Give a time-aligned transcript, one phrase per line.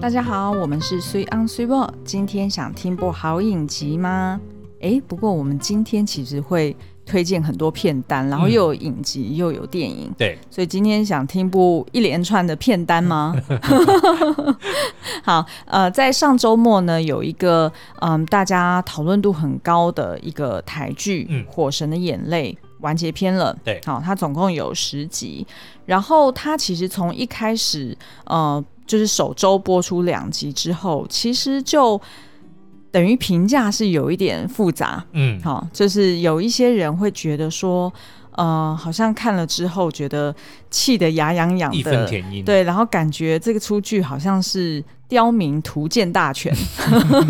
[0.00, 1.90] 大家好，我们是 Sweet on Sweet Ball。
[2.06, 4.40] 今天想听部好影集吗？
[4.80, 6.74] 诶，不过我们今天其实会
[7.04, 13.36] 推荐很多片单，然后又有影集、嗯、又有电影，对，所以今天想听部一连串的片单吗？
[15.22, 23.54] 好，呃，在上周末呢，有一个嗯，大家讨论度很高的一个台剧，嗯，《火神的眼泪》完结篇了。
[23.62, 25.46] 对，好，它总共有十集，
[25.84, 28.64] 然后它其实从一开始，呃。
[28.90, 32.00] 就是首周播出两集之后，其实就
[32.90, 37.92] 等于评价是有一点复杂，嗯，好，就是有一些人会觉得说，
[38.32, 40.34] 呃，好像看了之后觉得
[40.70, 44.82] 气得牙痒痒的，义愤填膺，对，然后感觉这个出剧好像是。
[45.10, 46.54] 刁民图鉴大全，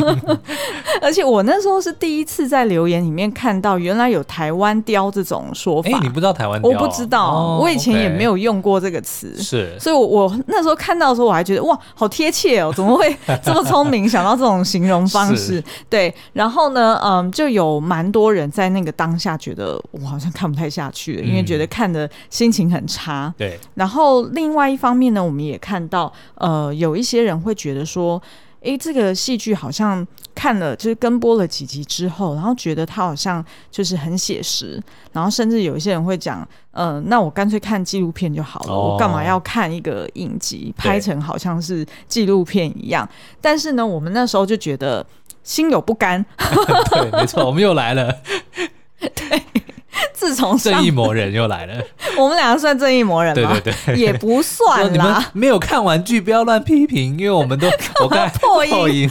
[1.01, 5.89] 而且我那时候是第一次在留言里面看到，原来有台湾雕这种说法。
[5.89, 6.71] 哎、欸，你不知道台湾刁？
[6.71, 9.35] 我不知道，哦、我以前也没有用过这个词。
[9.39, 15.65] 是，所以我，我我那时候看到的时候，我还觉得哇，好贴切哦， 怎么会这么聪明，想到这种形容方式？
[15.89, 23.30] 对，然后呢，嗯，就有蛮多人在那个当下觉得我好像看不太下去了，因为觉得看的心情很差。
[23.37, 27.81] 对、嗯，然后另外一方面呢，我们也看到，呃，有一些人会觉得。
[27.91, 28.23] 说，
[28.63, 34.81] 哎，这个戏剧好像看了，就是跟播了几集之后，然后觉得它好像就是很写实，
[35.13, 43.09] 然后甚至有一些人会讲，嗯、呃，那我干脆看纪录片就好了，哦、我干嘛要看一个影集，拍成好像是纪录片一样？
[43.41, 45.05] 但是呢，我们那时候就觉得
[45.43, 46.25] 心有不甘。
[46.93, 48.15] 对，没错，我们又来了。
[49.01, 49.43] 对。
[50.13, 51.83] 自从正义魔人又来了，
[52.19, 53.51] 我们两个算正义魔人吗？
[53.53, 54.89] 对对对，也不算啦。
[54.91, 57.69] 你们没有看完剧，不要乱批评，因为我们都
[58.03, 59.11] 我看破音，破音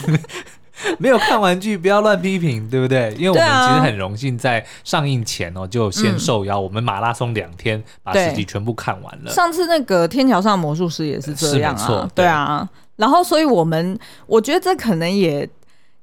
[0.98, 3.14] 没有看完剧，不要乱批评，对不对？
[3.18, 9.32] 因为我们其实很荣幸在上映前哦，就先受邀，我们马拉松两天把十集全部看完了。
[9.32, 12.68] 上次那个天桥上魔术师也是这样啊，对啊。
[12.96, 15.48] 然后，所以我们我觉得这可能也。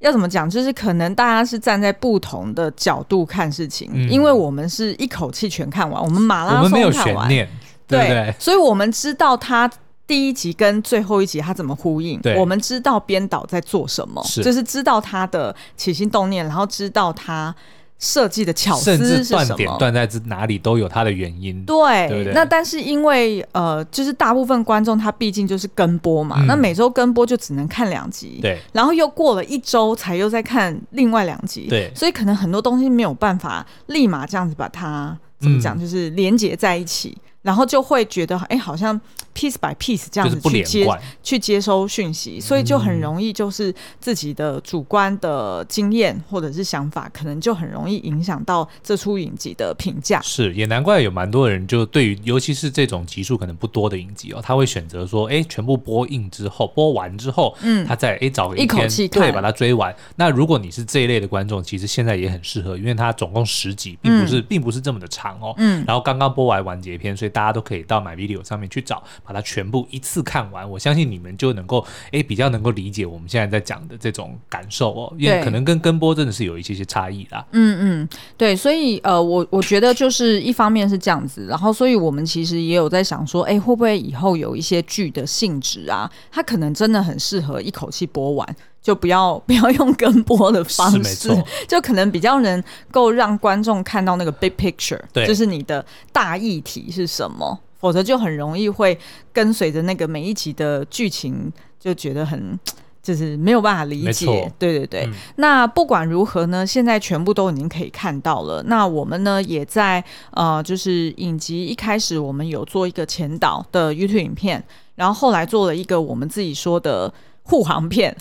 [0.00, 0.48] 要怎么讲？
[0.48, 7.48] 就是可能大家是站在不同的角度看事情，嗯、因为我们是一口气全看完，我们马拉松看完，我们没有悬念，
[7.86, 9.70] 对，对，对，所以我们知道他
[10.06, 17.54] 第一集跟最后一集他怎么呼应，我们知道编导在做什么，是就是知道他的起心动念，然后知道他。
[17.98, 19.44] 设计的巧思是什么？
[19.44, 21.64] 断点断在哪里都有它的原因。
[21.64, 37.16] 对，对对，那但是因为呃，就是大部分观众他毕竟就是跟播嘛，嗯、那每周跟播就只能看两集，对，然后又过了一周才又再看另外两集，对，所以可能很多东西没有办法立马这样子把它怎么讲，嗯、就是连接在一起。
[37.46, 39.00] 然后就会觉得，哎，好像
[39.32, 40.84] piece by piece 这样子去接
[41.22, 50.20] 去接收讯息，所以就很容易就是自己的主观的经验或者是想法，可能就很容易影响到这出影集的评价。
[50.22, 59.94] 是，也难怪有蛮多人就对于，尤其是这种集数可能不多的影集哦，他会选择说，哎，全部播映之后，播完之后，嗯，他再哎找个一,一口气对把它追完。
[60.16, 65.54] 那如果你是这一类的观众，其实现在也很适合，因为它总共十集，并不是、嗯、并不是这么的长哦。
[65.58, 67.30] 嗯，然后刚刚播完完结篇，所以。
[67.36, 70.68] 大家都可以到 MyVideo 上面去找，把它全部一次看完。
[70.70, 77.44] 我相信你们就能够，哎，比较能够理解我们现在在讲的这种感受哦，因为可能跟跟播真的是有一些些差异啦。
[77.52, 78.08] 嗯嗯，
[78.38, 88.56] 对，所以呃，我我觉得就是一方面是这样子，然后所以我们其实也有在想说，哎，会不会以后有一些剧的性质啊，它可能真的很适合一口气播完。
[88.86, 91.28] 就不要 不要用跟播的方式，
[91.66, 98.96] 就可能比较能够让观众看到那个 big picture，对，就是你的大议题是什么，否则就很容易会
[99.32, 102.56] 跟随着那个每一集的剧情，就觉得很
[103.02, 104.26] 就是没有办法理解。
[104.56, 108.62] 对对对，嗯、那不管如何呢，现在全部都已经可以看到了。
[108.68, 114.62] 那我们呢也在呃，就是影集一开始我们有做一个前导的 YouTube 影片，
[114.94, 117.12] 然后后来做了一个我们自己说的。
[117.46, 118.14] 护航片，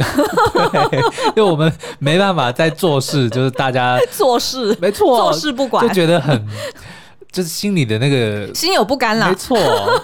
[0.91, 0.99] 对，
[1.35, 6.47] 因为我们没办法在做事，就是大家 做事，没错，做事不管，就觉得很。
[7.35, 9.57] 就是心里的那个心有不甘啦，没错，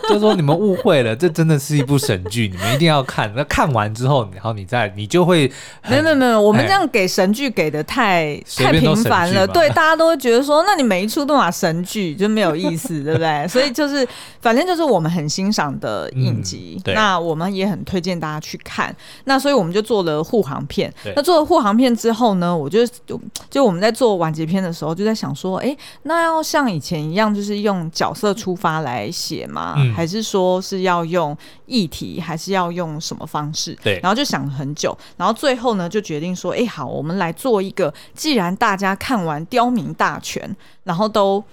[0.10, 3.32] 就是说你们误会了，这真的是一部神剧，你们一定要看。
[3.34, 5.50] 那看完之后，然后你再你就会
[5.88, 13.48] 没有没有没有，我们这样给神剧给的太太频繁了，对，大家都会觉得说，那你每一出都拿神剧就没有意思，对不对？
[13.48, 14.06] 所以就是
[14.42, 18.94] 反正就是我们很欣赏的影集，嗯、那我们也很推荐大家去看。
[19.24, 20.94] 那所以我们就做了护航片。
[21.16, 23.18] 那做了护航片之后呢，我就就
[23.50, 25.74] 就我们在做完结篇的时候，就在想说，哎，
[26.04, 27.21] 那要像以前一样。
[27.22, 29.76] 这样就是用角色出发来写吗？
[29.78, 31.38] 嗯、还是说是要用
[31.68, 33.78] 议题，还是要用什么方式？
[33.84, 37.94] 对，然后就想了很久，然后最后呢就决定说：哎，好，我们来做一个。
[38.16, 40.42] 既然大家看完《刁民大全》，
[40.84, 41.44] 然后都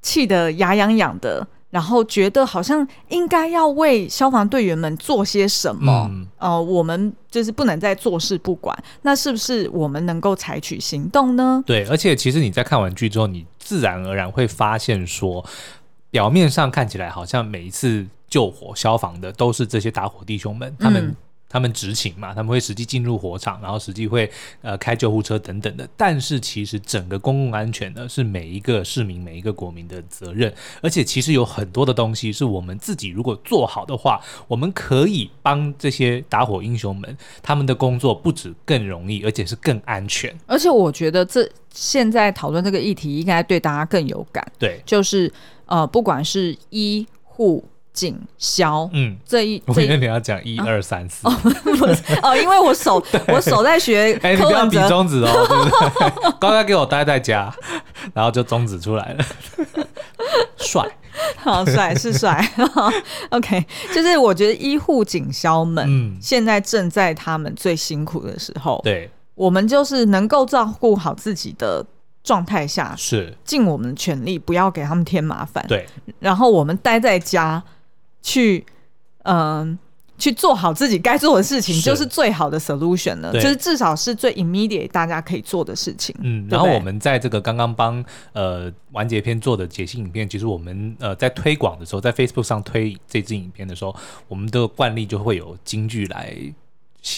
[0.00, 8.76] 气得牙痒痒的然后觉得好像应该要为消防队员们做些什么，嗯、呃，我们就是不能再坐视不管。
[9.02, 11.62] 那是不是我们能够采取行动呢？
[11.66, 15.44] 对，而且其实你在看完剧之后，你自然而然会发现说，
[16.10, 21.14] 表面上看起来好像每一次救火消防的都是这些打火弟兄们，他们、
[21.48, 24.30] 他们执勤嘛，他们会实际进入火场，然后实际会
[24.60, 25.88] 呃开救护车等等的。
[25.96, 30.52] 但是其实整个公共安全呢，是每一个市民、每一个国民的责任。
[30.82, 40.36] 而且其实有很多的东西是我们自己如果做好的话，我们可以帮这些打火英雄们，他们的工作不止更容易，而且是更安全。
[40.46, 44.46] 而且我觉得这现在讨论这个议题，应该对大家更有感。
[44.58, 45.32] 对，就是
[45.66, 47.64] 呃，不管是医护。
[47.98, 51.26] 警消，嗯，这一我今天你要讲一二三四。
[51.26, 51.34] 哦，
[52.22, 56.32] 哦，因为我手我手在学，哎、欸，你不要比中指哦，对不对？
[56.38, 57.52] 刚刚给我待在家，
[58.14, 59.24] 然后就中指出来了，
[60.58, 60.88] 帅，
[61.38, 62.48] 好帅是帅
[63.30, 71.84] ，OK，就是我觉得医护警消们，嗯，现在正在他们最辛苦的时候，对，我们就是能够照顾好自己的
[72.22, 73.36] 状态下，是。
[73.42, 75.84] 尽我们的全力，不要给他们添麻烦，对，
[76.20, 77.60] 然后我们待在家。
[78.22, 78.64] 去，
[79.22, 79.78] 嗯、呃，
[80.18, 83.32] 去做好自己该做的事情，就是最好的 solution 了。
[83.32, 86.12] 就是至少是最 immediate 大家可以做的事情。
[86.20, 93.94] 嗯，然后我们在这个刚刚帮呃完结篇做的解析影片，其实我们呃在推广的时候，在 Facebook 上推这支影片的时候，
[94.26, 96.36] 我们的惯例就会有京剧来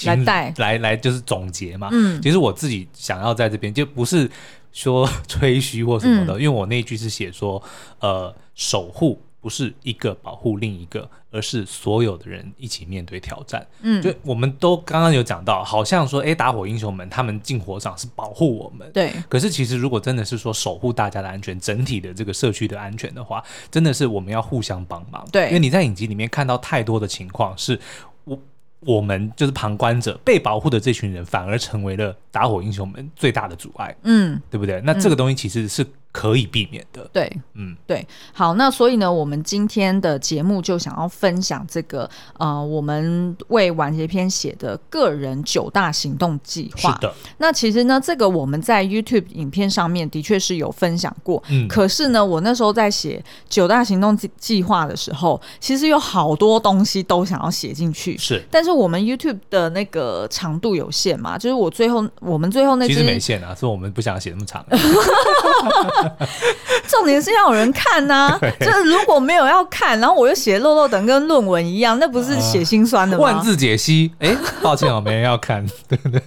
[0.04, 1.88] 来带来来就是总结嘛。
[1.92, 4.30] 嗯，其实我自己想要在这边就不是
[4.72, 7.62] 说吹嘘或什么的，嗯、因为我那一句是写说
[8.00, 9.18] 呃守护。
[9.40, 13.66] 不是一个保护另一个，而是所有的人一起面对挑战。
[13.80, 18.90] 嗯，就我们都刚刚有讲到，好像说，哎，打火英雄们他们进火场是保护我们。
[18.92, 19.10] 对。
[19.28, 25.26] 可是其实如果真的是说守护大家的安全，整体的这个社区的安全的话，真的是我们要互相帮忙。
[25.32, 25.46] 对。
[25.46, 27.80] 因为你在影集里面看到太多的情况，是
[28.24, 28.38] 我
[28.80, 33.96] 我们就是旁观者被保护的这群人，反而成为了打火英雄们最大的阻碍。
[34.02, 34.82] 嗯，对不对？
[34.84, 35.86] 那这个东西其实是。
[36.12, 46.92] 可以避免的，对，嗯，对，好，那所以呢，我们今天的节目就想要分享这个，呃，我们为完结篇写的个人九大行动计划。
[46.92, 64.66] 是的，那其实呢，这个我们在 YouTube 影片上面的确是有分享过，嗯，可是呢，我那时候在写九大行动计计划的时候，其实有好多东西都想要写进去，是，但是我们 YouTube 的那个长度有限嘛，就是我最后我们最后那其实没限啊，是我们不想写那么长。
[66.88, 73.24] 重点是要有人看呐、 啊，就是如果没有要看，然后我又写漏漏等跟论文一样，那不是写心酸的吗？
[73.24, 76.20] 万字解析，哎、欸，抱歉哦，没人要看，对不对？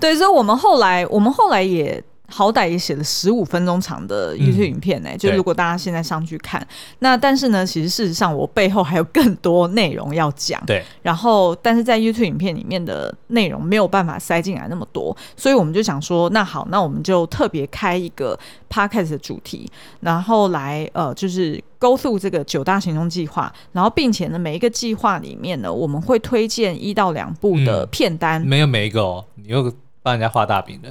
[0.00, 2.02] 对，所以我们后来，我们后来也。
[2.30, 6.64] 好歹也写了十五分钟长的 YouTube 影片呢、欸，嗯、就如果大家现在上去看，
[6.98, 10.62] 那但是呢，其实事实上我背后还有更多内容要讲。
[10.66, 18.38] 对，然后但是在 YouTube 影片里面的内容没有办法塞进来那么多，所以我们就想说，那好，那我们就特别开一个
[18.68, 19.66] Podcast 的主题，
[20.00, 29.72] 然后来呃，就是 Go through 这个九大行动计划，然后并且呢，每一个计划里面呢，我们会推荐一到两部的片单，嗯、没有每一个哦，你又。
[30.08, 30.90] 帮人家画大饼的，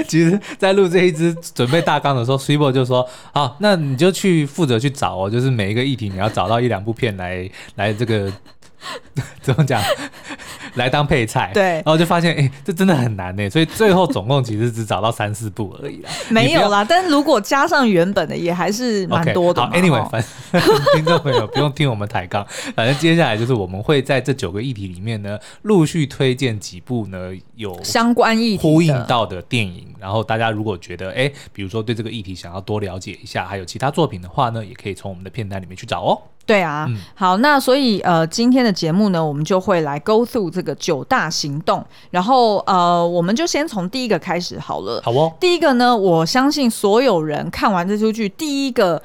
[0.08, 8.32] 其实，在录这一支准备大纲的时候，Cibo 就说：“好，那你就去负责去找哦，就是每一个议题，你要找到一两部片来来这个
[9.42, 9.82] 怎么讲？”
[10.76, 13.50] 来当配菜，对，然后就发现，哎、欸，这真的很难呢。
[13.50, 16.10] 所以最后总共其实只找到三四部而已啦。
[16.30, 19.60] 没有啦，但是如果加上原本的，也还是蛮多的。
[19.60, 20.62] Okay, 好，Anyway，反正
[20.96, 29.94] 听众朋友不用听我们抬杠，反正接下来就是我们会在这九个议题里面呢，陆续推荐几部呢有相关议题呼应到的电影。
[30.00, 36.18] 然后大家如果觉得，哎，比如说对这个议题想要多了解一下，还有其他作品的话呢，也可以从我们的片单里面去找哦。
[36.44, 45.00] 对啊，嗯、好，那所以呃，今天的节目呢，我们就会来 go through 这个九大行动，然后呃，我们就先从第一个开始好了。
[45.04, 49.00] 好哦，第一个呢，我相信所有人看完这出剧，第一个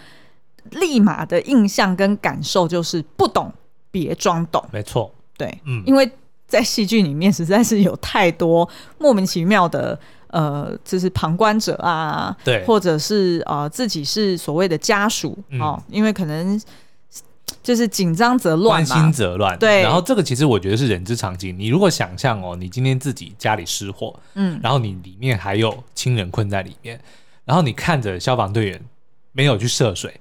[0.71, 3.53] 立马的印象跟感受就是不懂
[3.91, 4.63] 别装懂。
[4.71, 6.11] 没错，对，嗯，因为
[6.47, 8.67] 在戏剧里面实在是有太多
[8.97, 9.97] 莫名其妙的
[10.29, 16.59] 呃，就是旁观者啊，对，或者是呃自己是所谓的家属哦，嗯、因为可能。
[17.67, 19.59] 就是紧张则乱，关心则乱。
[19.59, 21.59] 对，然后这个其实我觉得是人之常情。
[21.59, 26.97] 你如果想象哦，你今天自己家里失火，嗯，然后你里面还有亲人困在里面，
[27.43, 28.81] 然后你看着消防队员
[29.33, 30.17] 没有去涉水，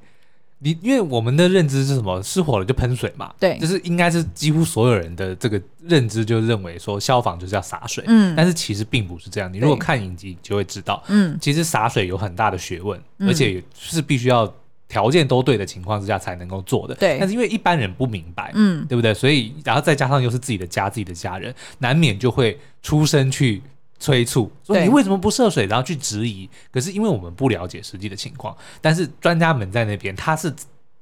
[0.59, 2.21] 你因为我们的认知是什么？
[2.21, 9.53] 失火了就喷水嘛，对，就是应该是几乎所有人的这个认知就认为说消防就是要洒水，嗯，但是其实并不是这样。
[9.53, 14.53] 你如果看影集就会知道，嗯，其实洒水有很大的学问，而且是必须要。
[14.89, 16.95] 条件都对的情况之下才能够做的。
[16.95, 17.19] 对。
[17.19, 19.13] 但是因为一般人不明白，嗯，对不对？
[19.13, 23.63] 所以然后再加上又是自己的家、自己的家人，难免就会出声去
[23.99, 25.67] 催促，说你为什么不涉水？
[25.67, 26.49] 然后去质疑。
[26.73, 30.53] 可是因为我们不了解实际的情况，但是专家们在那边，他是。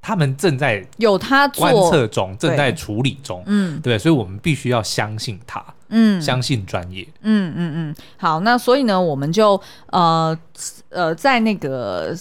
[0.06, 7.96] 他们正在有他观测中，正在处理中，嗯，对，所以我们必须要相信他，嗯，相信专业，嗯嗯嗯。
[8.18, 10.38] 好，那所以呢，我们就呃
[10.90, 12.14] 呃，在那个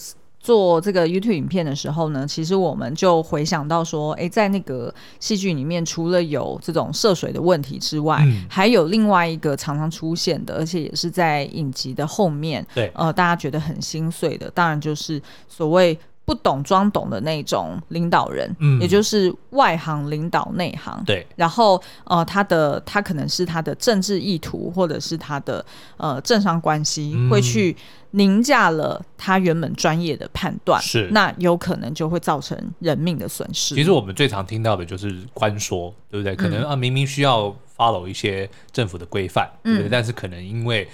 [0.44, 15.98] 做这个 YouTube 影片的时候呢，其实我们就回想到说，哎，在那个戏剧里面，除了有这种涉水的问题之外，嗯，还有另外一个常常出现的，而且也是在影集的后面，对，呃，大家觉得很心碎的，当然就是所谓。
[16.26, 21.26] 不懂装懂的那种领导人，嗯，也就是外行领导内行，对。
[21.36, 25.64] 然后，呃，他的他可能是他的政治意图，或者是他的
[25.98, 27.76] 呃政商关系，嗯，会去
[28.12, 31.10] 凌驾了他原本专业的判断，是。
[31.12, 33.74] 那有可能就会造成人命的损失。
[33.74, 36.34] 其实我们最常听到的就是官说，对不对？
[36.34, 39.88] 可能啊，明明需要 follow 一些政府的规范，对不对？
[39.88, 40.88] 嗯，但是可能因为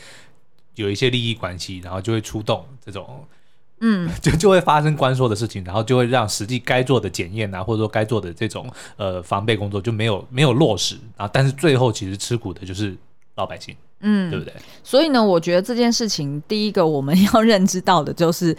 [0.75, 3.25] 有一些利益关系，然后就会出动这种。
[3.81, 11.29] 嗯， 就就会发生关说的事情，然后就会让实际该做的检验啊，或者说该做的这种呃防备工作就没有没有落实啊。
[11.33, 12.95] 但是最后其实吃苦的就是
[13.37, 14.53] 老百姓，嗯，对不对？
[14.85, 18.55] 所以呢，我觉得这件事情，第一个我们要认知到的就是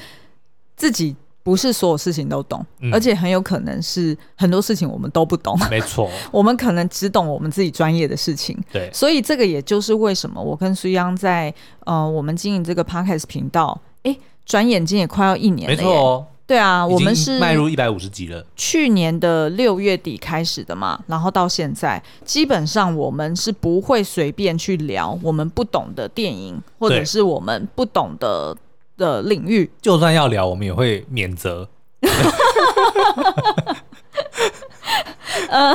[0.75, 5.55] 自己不是所有事情都懂，嗯，而且很有可能是很多事情我们都不懂。
[5.69, 8.57] 没错， 我们可能只懂我们自己专业的事情。
[8.71, 11.53] 对，所以这个也就是为什么我跟苏央在
[11.85, 14.17] 呃我们经营这个 Podcast 频道，哎。
[14.45, 16.25] 转眼间也快要一年了，没错哦。
[16.47, 18.45] 对啊，我们是迈入一百五十集了。
[18.57, 28.53] 去年的六月底开始的嘛，然后到现在，基本上我们是不会随便去聊我们不懂的电影，或者是我们不懂的
[28.97, 29.71] 的领域。
[29.81, 31.69] 就算要聊，我们也会免责。
[35.49, 35.73] 呃，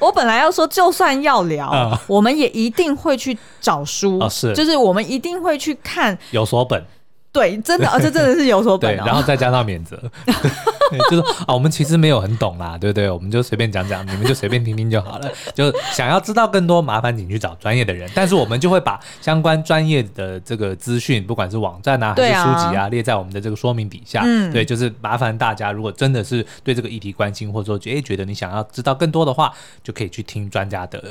[0.00, 6.84] 我本来要说，就算要聊，嗯，我们也一定会去找书，哦，是，就是我们一定会去看，有所本。
[7.32, 9.96] 对，真的，而且真的是有所本、哦、对，然后再加上免责，
[11.10, 13.10] 就是啊，我们其实没有很懂啦，对不对？
[13.10, 15.30] 我们就随便讲讲，你们就随便听听就好了。
[15.54, 18.06] 就想要知道更多，麻烦请去找专业的人。
[18.14, 24.20] 但是我们就会把相关专业的这个资讯，不管是网站啊，还是书籍啊，啊列在我们的这个说明底下。
[24.26, 29.50] 嗯，对，就是麻烦大家，如果真的是对这个议题关心，或者说觉得觉得你想要知道更多的话，
[29.82, 31.02] 就可以去听专家的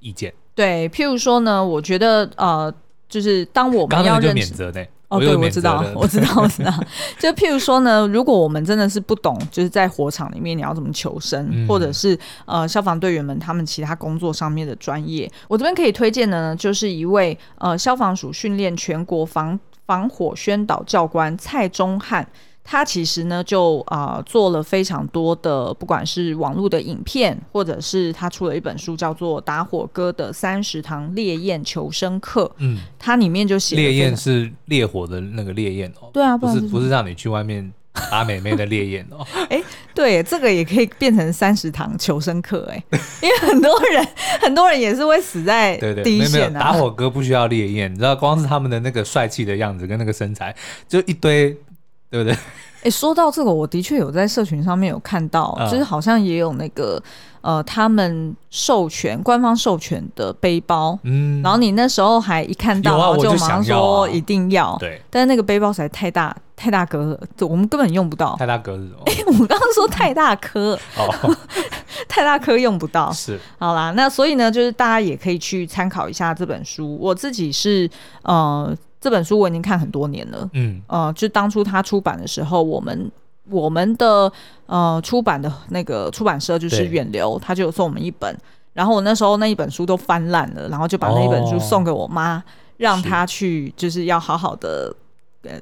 [0.00, 0.30] 意见。
[0.54, 2.70] 对，譬如说呢，我觉得呃，
[3.08, 4.86] 就是当我们要认识免责的。
[5.16, 6.72] 哦，对，我知道，我知道，我知道。
[7.18, 22.26] 就譬如说呢，如果我们真的是不懂，就是在火场里面你要怎么求生，嗯、或者是呃消防队员们他们其他工作上面的专业，我这边可以推荐的呢，就是一位呃消防署训练全国防防火宣导教官蔡宗翰。
[22.66, 32.46] 他其实呢，就啊、呃、做了非常多的，不管是网络的影片，或者是他出了一本书，叫做《打火哥的三十堂烈焰求生课》。
[32.58, 36.08] 嗯，它里面就写烈焰是烈火的那个烈焰哦。
[36.10, 37.70] 对啊，不是不是让你去外面
[38.10, 39.26] 打美妹的烈焰哦。
[39.50, 39.62] 哎，
[39.94, 42.82] 对，这个也可以变成三十堂求生课哎，
[43.20, 44.08] 因为很多人
[44.40, 50.56] 很多人也是会死在第一线打火哥不需要烈焰，你知道，光是他们的那个帅气的样子跟那个身材，
[50.88, 51.54] 就一堆。
[52.14, 52.38] 对不对？
[52.84, 57.02] 哎，说到这个，我的确有在社群上面有看到，嗯、就是好像也有那个
[57.40, 68.36] 呃，他们授权官方授权的背包，嗯，然后你那时候还一看到，啊、就马上说一定要，要啊、对，但是那个背包实在太大太大格了，我们根本用不到。
[68.38, 68.98] 太大格是什么？
[69.06, 71.36] 哎，我刚刚说太大颗， 哦，
[72.06, 73.10] 太大颗用不到。
[73.10, 76.98] 是，好啦，那所以呢，就是大家也可以去参考一下这本书。
[77.00, 77.90] 我自己是
[78.24, 78.76] 呃。
[79.04, 83.12] 这本书我已经看很多年了，嗯，呃，就当初他出版的时候，我们
[83.50, 84.32] 我们的
[84.64, 88.34] 呃出版的那个出版社就是远流，他就有送我们一本，
[88.72, 92.42] 然后我那时候那一本书都翻烂了，然后就把那一本书送给我妈，哦，
[92.78, 94.90] 让她去就是要好好的。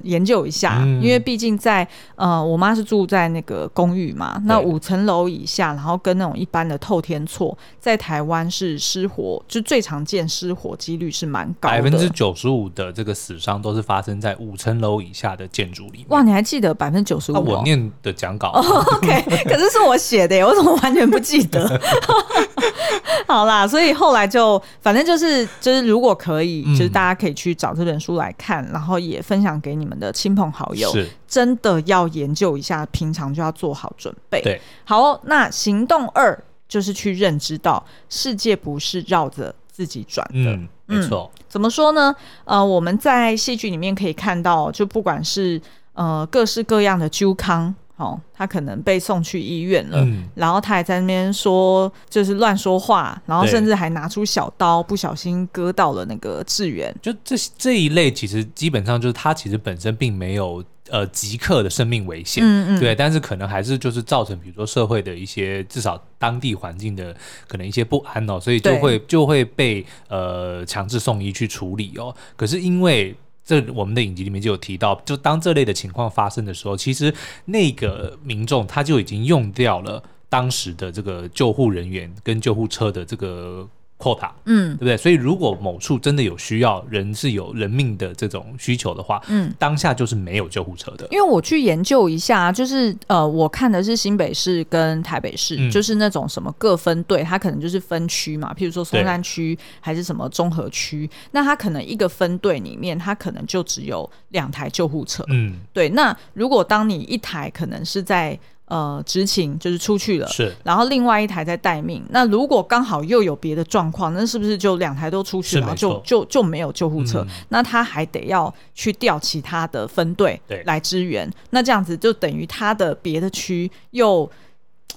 [0.03, 16.05] 研究一下，嗯、因为毕竟在呃，我妈是住在那个公寓嘛，那五层楼以下，然后跟那种一般的透天厝，在台湾是失火，就最常见失火几率是蛮高的，百分之九十五的这个死伤都是发生在五层楼以下的建筑里面。
[16.09, 17.35] 哇，你还记得百分之九十五？
[17.43, 18.61] 我念的讲稿、哦、
[18.95, 21.67] ，OK，可是是我写的耶，我怎么完全不记得？
[23.27, 29.72] 好啦，所以后来就反正就是就是，如果可以，就是大家可以去找这本书来看，嗯、然后也分享给。
[29.75, 34.41] 你们的亲朋好友是真的要研究一下，平常就要做好准备。
[34.41, 36.37] 对，好，那行动二
[36.67, 40.51] 就是去认知到世界不是绕着自己转的。
[40.51, 41.31] 嗯，没错。
[41.47, 42.15] 怎么说呢？
[42.45, 45.61] 呃，我们在戏剧里面可以看到，就不管是
[45.93, 56.93] 呃各式各样的纠康，哦，他可能被送去医院了，嗯、然后他还在那边说，就是乱说话，然后甚至还拿出小刀，不小心割到了那个志远。
[57.01, 67.15] 就这这一类，其实基本上就是他其实本身并没有呃即刻的生命危险，嗯嗯，对，但是可能还是就是造成比如说社会的一些至少当地环境的
[67.47, 72.13] 可能一些不安哦，所以就会就会被呃强制送医去处理哦。
[72.35, 77.13] 可是因为这我们的影集里面就有提到，就当这类的情况发生的时候，其实
[77.45, 83.69] 那个民众他就已经用掉了当时的这个救护人员跟救护车的这个。
[83.97, 84.97] quota，嗯，对不对？
[84.97, 91.07] 所以如果某处真的有需要，人是有人命的这种需求的话，嗯，当下就是没有救护车的。
[91.11, 105.87] 因为我去研究一下，就是呃，我看的是新北市跟台北市，嗯、就是那种什么各分队，它可能就是分区嘛，譬如说松山区还是什么综合区，那它可能一个分队里面，它可能就只有两台救护车，嗯，对。
[105.89, 108.37] 那如果当你一台可能是在
[108.73, 112.03] 呃，执勤就是出去了，是，然后另外一台在待命。
[112.09, 117.19] 那如果刚好又有别的状况，那是不是就两台都出去了，就就就没有救护车？
[117.19, 121.31] 嗯、那他还得要去调其他的分队来支援。
[121.51, 124.27] 那这样子就等于他的别的区又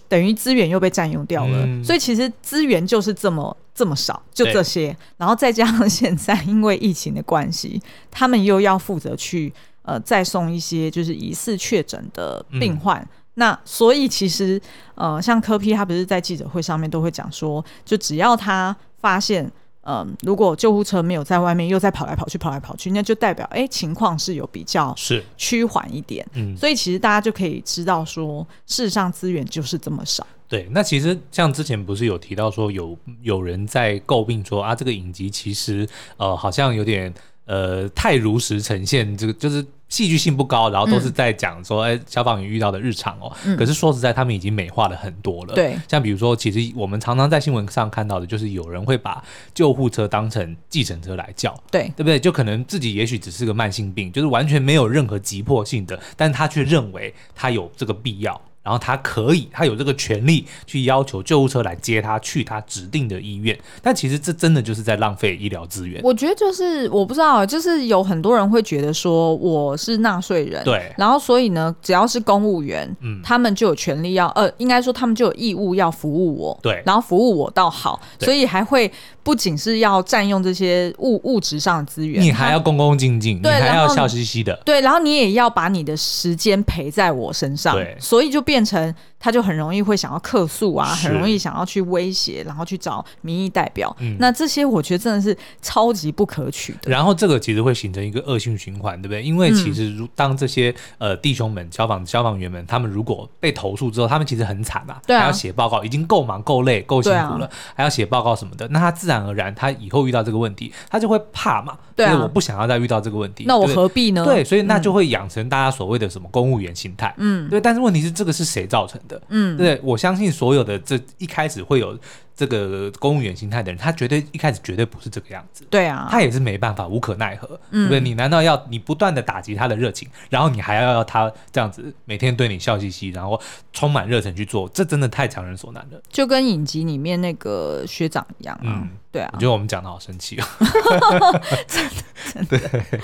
[0.08, 1.58] 等于资源又被占用掉了。
[1.66, 4.96] 嗯、所以其实资源就是这么这么少，就这些。
[5.18, 7.78] 然后再加上现在因为疫情的关系，
[8.10, 9.52] 他们又要负责去
[9.82, 13.06] 呃再送一些就是疑似确诊的病患。
[13.36, 14.58] 嗯那所以其实，
[14.94, 19.44] 呃，像柯 P 他不是在记者会上面都会讲说，就只要他发现，
[19.82, 26.26] 嗯、呃，如果救护车没有在外面又在跑来跑去跑来跑去，那就代表哎情况是有比较是趋缓一点。
[26.32, 30.26] 嗯，所以其实大家就可以知道说，事实上资源就是这么少。
[30.48, 37.12] 对，那其实像之前不是有提到说有有人在诟病说啊，这个影集其实呃好像有点。
[37.48, 43.32] 呃，太如实呈现，这个就是戏剧性不高，然后都是在讲说，哎、嗯，消防员遇到的日常哦。
[43.44, 45.54] 嗯、可是说实在，他们已经美化了很多了。
[45.54, 49.22] 对，像比如说，其实我们常常在新闻上看到的，就是有人会把
[49.54, 52.18] 救护车当成计程车来叫，对，对不对？
[52.18, 58.40] 就可能自己也许只是个慢性病，就是完全没有任何急迫性的，但他却认为他有这个必要。
[58.66, 66.00] 然后他可以，他有这个权利去要求救护车来接他去他指定的医院，但其实这真的就是在浪费医疗资源。
[66.02, 78.90] 我觉得就是我不知道，就是有很多人会觉得说我是纳税人，对，然后所以呢，只要是公务员，嗯，他们就有权利要，呃，应该说他们就有义务要服务我，对，然后服务我倒好，所以还会。
[79.22, 88.94] 不仅是要占用这些物物质上的资源，你还要恭恭敬敬，对，你还要笑嘻嘻的，对，然后你也要把你的时间陪在我身上，对，所以就变变成
[89.26, 96.88] 他就很容易会想要客诉啊，很容易想要去威胁，然后去找民意代表，嗯，那这些我觉得真的是超级不可取的。
[96.88, 99.20] 然后这个其实会形成一个恶性循环，对不对？
[99.20, 109.16] 因为其实如当这些呃弟兄们、消防消防员们，他们如果被投诉之后，他们其实很惨啊，对啊，还要写报告，已经够忙够累够辛苦了，还要写报告什么的，那他自然。
[109.26, 111.76] 而然，他以后遇到这个问题，他就会怕嘛。
[111.96, 114.22] 对啊，我不想要再遇到这个问题，那我何必呢？
[114.22, 117.14] 对，所以那就会养成大家所谓的什么公务员心态。
[117.16, 117.58] 嗯，对。
[117.58, 119.15] 但是问题是，这个是谁造成的？
[119.28, 121.98] 嗯，对，我相信所有的这一开始会有。
[122.36, 125.66] 这个公务员心态的人，他绝对一开始绝对不是这个样子。
[125.70, 127.58] 对啊，他也是没办法，无可奈何。
[127.70, 127.98] 嗯，对？
[127.98, 133.40] 你难道要你不断的打击他的热情，然后你还要要他这样子每天对你笑嘻嘻，然后
[133.72, 134.68] 充满热忱去做？
[134.68, 135.98] 这真的太强人所难了。
[136.10, 138.60] 就跟影集里面那个学长一样啊。
[138.64, 139.30] 嗯，对啊。
[139.32, 140.46] 我觉得我们讲的好生气啊。
[141.66, 141.94] 真的，
[142.34, 142.68] 真的。
[142.68, 143.00] 对。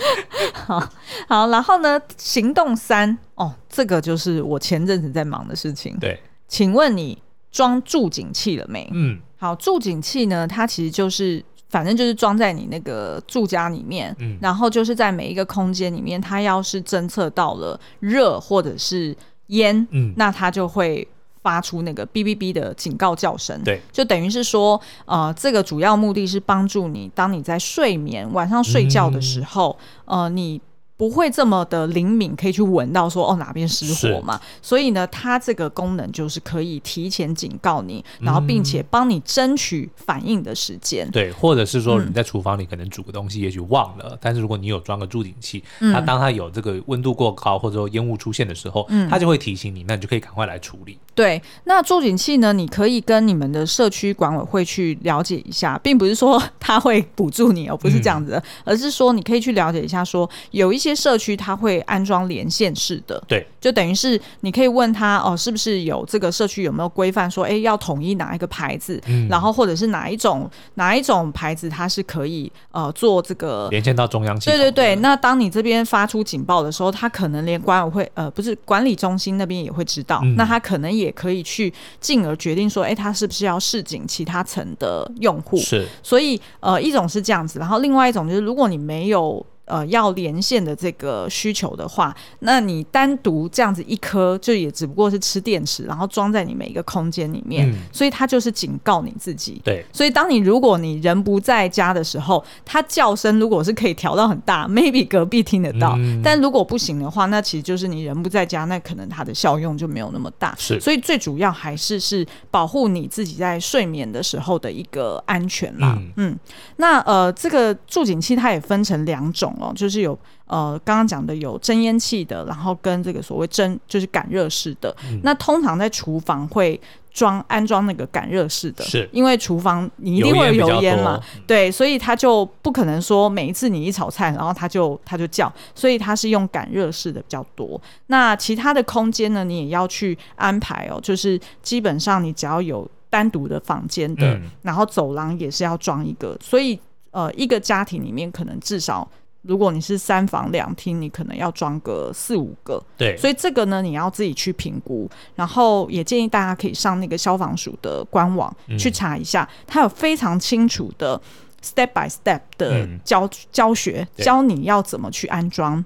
[0.52, 0.78] 好，
[1.26, 1.98] 好，然后呢？
[2.18, 5.96] 行动三哦，这个就是我前阵子在忙的事情。
[5.98, 7.22] 对，请问你。
[7.52, 8.88] 装助警器了没？
[8.92, 19.14] 嗯，好，助警器呢，它其实就是，反正就是装在你那个住家里面，嗯，然后就是在每一个空间里面，它要是侦测到了热或者是
[19.48, 21.06] 烟，嗯，那它就会
[21.42, 30.60] 发出那个哔哔哔的警告叫声，对，就等于是说，呃，这个主要目的是帮助你，当你在睡眠晚上睡觉的时候，嗯、呃，你。
[31.02, 34.40] 不会这么的灵敏，可以去闻到说哦哪边失火嘛？
[34.62, 41.10] 所以呢，它这个功能就是可以提前警告你，然后并且帮你争取反应的时间。
[41.10, 50.96] 对，或者是说你在厨房里可能煮个东西，也许忘了，嗯、但是如果你有装个助警器，它当它有这个温度过高或者说烟雾出现的时候，嗯、它就会提醒你，那你就可以赶快来处理。
[51.16, 60.91] 对，那助警器呢，你可以跟你们的社区管委会去了解一下，并不是说 他会补助你哦，不是这样子的，嗯、而是说你可以去了解一下说，说有一些。
[60.92, 74.58] 些社区它会安装连线式的，对，就等于是你可以问他哦，是不是有这个社区有没有规范说，哎，要统一哪一个牌子，嗯、然后或者是哪一种哪一种牌子它是可以呃做这个连线到中央系统。
[74.58, 85.56] 对对对，那当你这边发出警报的时候，他可能连管委会呃不是管理中心那边也会知道，嗯、那他可能也可以去进而决定说，哎，他是不是要示警其他层的用户？
[85.56, 89.44] 是，所以呃一种是这样子，然后另外一种就是如果你没有。
[89.64, 99.62] 呃，要连线的这个需求的话，那你单独这样子一颗，就也只不过是吃电池，然后装在你每一个空间里面，嗯、所以它就是警告你自己。
[99.64, 110.52] 对，所以当你如果你人不在家的时候，它叫声如果是可以调到很大，maybe 隔壁听得到，嗯、但如果不行的话，那其实就是你人不在家，那可能它的效用就没有那么大。
[110.58, 115.96] 是，所以最主要还是是保护你自己在睡眠的时候的一个安全啦。
[116.16, 116.38] 嗯，嗯，
[116.76, 119.51] 那呃，这个助警器它也分成两种。
[119.60, 124.94] 哦，就是有呃，刚刚讲的有蒸烟器的，然后跟这个所谓蒸就是感热式的。
[125.10, 126.80] 嗯、那通常在厨房会
[127.12, 137.80] 装安装那个感热式的，是因为厨房你一定会有油烟嘛，对，所以它就不可能说每一次你一炒菜，然后它就它就叫，所以它是用感热式的比较多。
[138.06, 146.78] 那其他的空间呢，你也要去安排哦，就是基本上你只要有单独的房间的，嗯、然后走廊也是要装一个，所以
[147.10, 149.06] 呃，一个家庭里面可能至少。
[149.42, 152.82] 如果你是三房两厅，你可能要装个四五个。
[152.96, 155.10] 对，所以这个呢，你要自己去评估。
[155.34, 161.20] 然后也建议大家可以上那个消防署的官网去查一下，嗯、它有非常清楚的
[161.62, 165.84] step by step 的教、嗯、教学，教你要怎么去安装。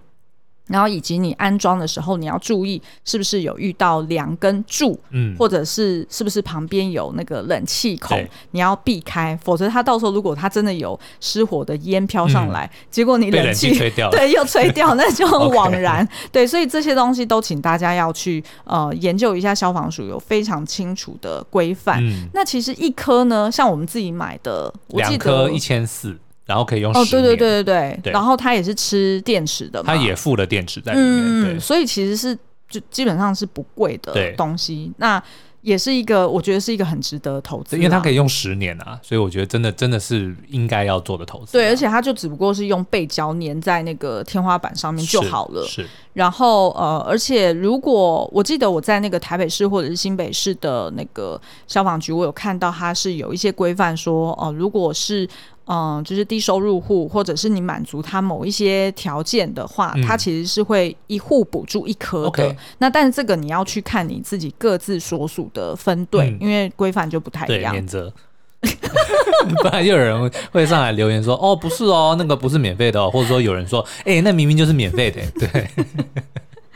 [0.66, 16.06] 然后以及你安装的时候，你要注意是不是有遇到梁跟柱，嗯，或者是是不是旁边有那个冷气孔，你要避开，否则它到时候如果它真的有失火的烟飘上来，嗯、结果你冷气吹掉， 对，又吹掉，那就很 枉然。
[16.32, 22.04] 对，所以这些东西都请大家要去呃研究一下，消防署有非常清楚的规范。
[22.04, 26.18] 嗯、那其实一颗呢，像我们自己买的，我记得两颗一千四。
[26.46, 34.92] 然后可以用哦，对对对对对，对然后它也是吃电池的嘛，它也附了电池在里面，嗯，所以其实是就基本上是不贵的东西。
[34.96, 35.22] 那
[35.62, 41.52] 也是一个，我觉得是一个很值得投资，因为它可以用十年啊，所以我觉得真的真的是应该要做的投资。
[41.52, 45.64] 对，而且它就只不过是用背胶粘在那个天花板上面就好了。
[45.66, 45.82] 是。
[45.82, 55.28] 是然后呃，而且如果我记得我在那个台北市或者是新北市的那个消防局，我有看到它是有一些规范说，哦、呃，如果是。
[55.68, 62.54] 嗯，就是低收入户，或者是你满足他某一些条件的话，嗯、它其实是会一户补助一颗的。
[62.78, 67.72] 那但是这个你要去看你自己各自所属的分队，嗯、因为规范就不太一样。
[67.72, 68.12] 免责。
[69.62, 75.70] 不然就有人会上来留言说：“哦，不是哦，那个不是免费的哦。”或者说有人说：“哎、欸，那明明就是免费的。”对。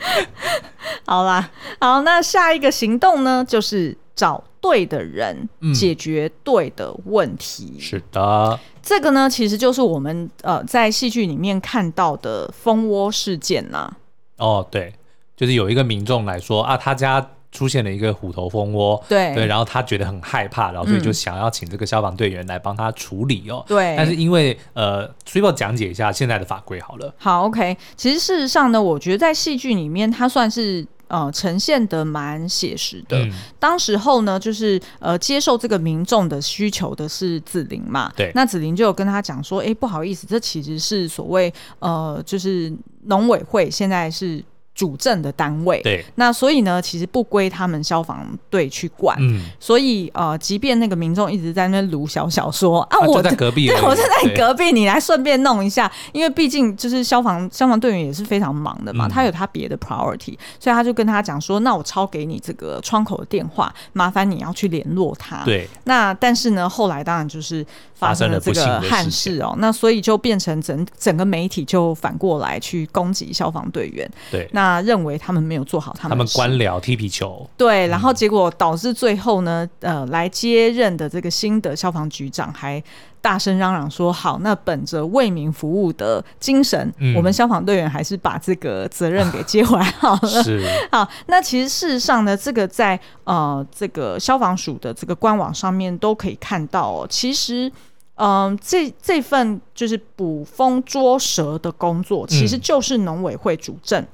[1.06, 7.72] 好啦，好，那下一个行动呢，就是找对的人，解决对的问题。
[7.76, 8.58] 嗯、是的。
[8.82, 13.96] 这个呢，其实就是我们呃在戏剧里面看到的蜂窝事件呐、啊。
[14.38, 14.94] 哦，对，
[15.36, 23.64] 就是有一个民众来说啊，他家出现了一个虎头蜂窝，对对，然后他觉得很害怕，然后所以就想要请这个消防队员来帮他处理哦。
[23.66, 27.14] 对，但是因为呃，所以我讲解一下现在的法规好了。
[27.18, 30.86] 好，OK，其实事实上呢，我觉得在戏剧里面，它算是。
[31.10, 33.18] 呃，呈现的蛮写实的。
[33.18, 38.12] 嗯、当时候呢，就是呃，接受这个民众的需求的是子玲嘛。
[38.16, 38.30] 对。
[38.32, 42.72] 那子玲就有跟他讲说，哎，不好意思，这其实是所谓呃，就是
[43.06, 44.40] 农委会现在是。
[44.74, 74.59] 主政的单位，对，那所以呢，其实不归他们消防队去管，嗯，所以呃，即便那个民众一直在那卢小小说啊，我在隔壁，对，我就在你隔壁，你来顺便弄一下，因为毕竟就是消防消防队员也是非常忙的嘛，他有他别的 priority，所以他就跟他讲说，那我抄给你这个窗口的电话，麻烦你要去联络他，对，那但是呢，后来当然就是发生了这个憾事哦，那所以就变成整整个媒体就反过来去攻击消防队员，对，那。
[74.60, 82.82] 他认为他们没有做好他们，他们官僚踢皮球，对，然后结果导致最后呢，呃，来接任的这个新的消防局长还
[83.22, 90.28] 大声嚷嚷说：“好，那本着为民服务的精神，嗯、我们消防队员还是把这个责任给接回来好了。
[90.44, 97.06] ”是好，那其实事实上呢，这个在呃这个消防署的这个官网上面都可以看到哦。
[97.08, 97.70] 其实，
[98.16, 104.02] 嗯、呃，这这份就是捕风捉蛇的工作，其实就是农委会主政。
[104.02, 104.08] 嗯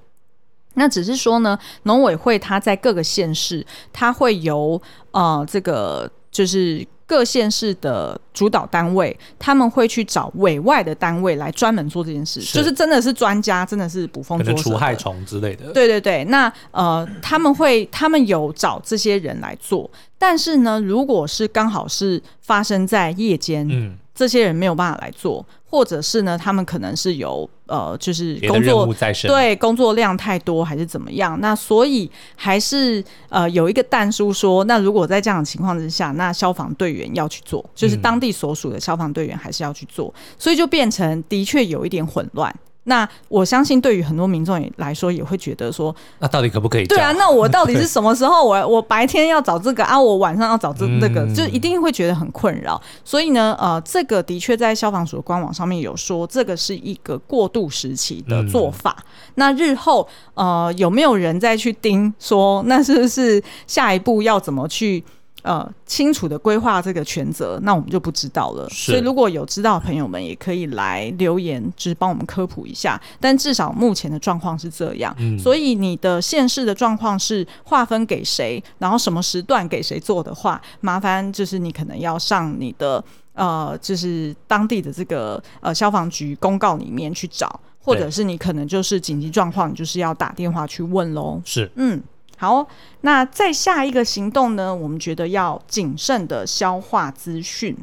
[0.77, 15.73] 那只是说呢，农委会它在各个县市，它会由呃这个就是各县市的主导单位，他们会去找委外的单位来专门做这件事，是就是真的是专家，真的是捕风捉影、除害虫之类的。
[15.73, 23.97] 对对对，那呃，他们会，他们有找这些人来做，但是呢，如果是刚好是发生在夜间，嗯。
[24.17, 28.89] 这些人没有办法来做，或者是呢，他们可能是有呃，就是工作
[29.27, 31.39] 对工作量太多，还是怎么样？
[31.41, 42.55] 那所以还是呃有一个但书说，那如果在这样的情况之下，那消防队员要去做，就是当地所属的消防队员还是要去做，嗯、所以就变成的确有一点混乱。
[42.87, 46.87] 那我相信，对于很多民众也来说，也会觉得说，那到底可不可以？
[46.87, 48.45] 对啊，那我到底是什么时候？
[48.45, 52.81] 我 我白天要找这个啊，我晚上要找这这个，就一定会觉得很困扰。
[53.05, 58.97] 所以呢，呃，这个的确在消防署的官网上面有说，这个是一个过渡时期的做法。
[59.35, 65.05] 那日后，呃，有没有人再去盯说，那是不是下一步要怎么去？
[65.47, 68.69] 呃，清楚的规划这个权责，那我们就不知道了。
[68.69, 73.01] 所以如果有知道的朋友们，也可以来留言，就是帮我们科普一下。
[73.21, 75.15] 但至少目前的状况是这样。
[75.19, 83.05] 嗯，所以你的县市的状况是划分给谁，然后什么时段给谁做的话，麻烦就是你可能要上你的
[83.35, 91.41] 呃，就是当地的这个呃消防局公告里面去找，或者是你可能就是紧急状况，你就是要打电话去问喽。
[91.45, 92.03] 是，嗯。
[92.37, 92.69] 好，
[93.01, 94.75] 那再下一个行动呢？
[94.75, 97.77] 我们觉得要谨慎的消化资讯。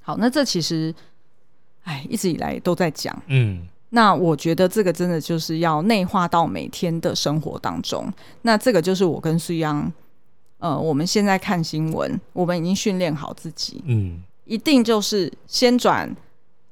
[0.00, 0.94] 好，那这其实，
[1.84, 3.16] 哎，一直以来都在讲。
[3.26, 8.12] 嗯，那我觉得这个真的就是要内化到每天的生活当中。
[8.42, 9.90] 那这个就是我跟苏央，
[10.58, 13.82] 呃，我们现在看新闻，我们已经训练好自己。
[13.86, 16.14] 嗯，一定就是先转。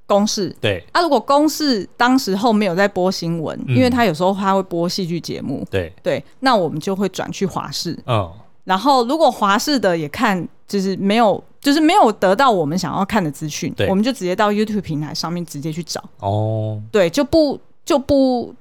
[0.07, 7.99] 公式对啊，如果公式当时候没有在播新闻，嗯、因为他有时候他会播戏剧节目，对对，那我们就会转去华视。
[8.07, 8.33] 嗯，
[8.65, 16.03] 然后如果华视的也看，就是没有，就是没有得到我们想要看的资讯，对我们就直接到 YouTube 平台上面直接去找。
[16.21, 18.55] 哦，对，就不就不。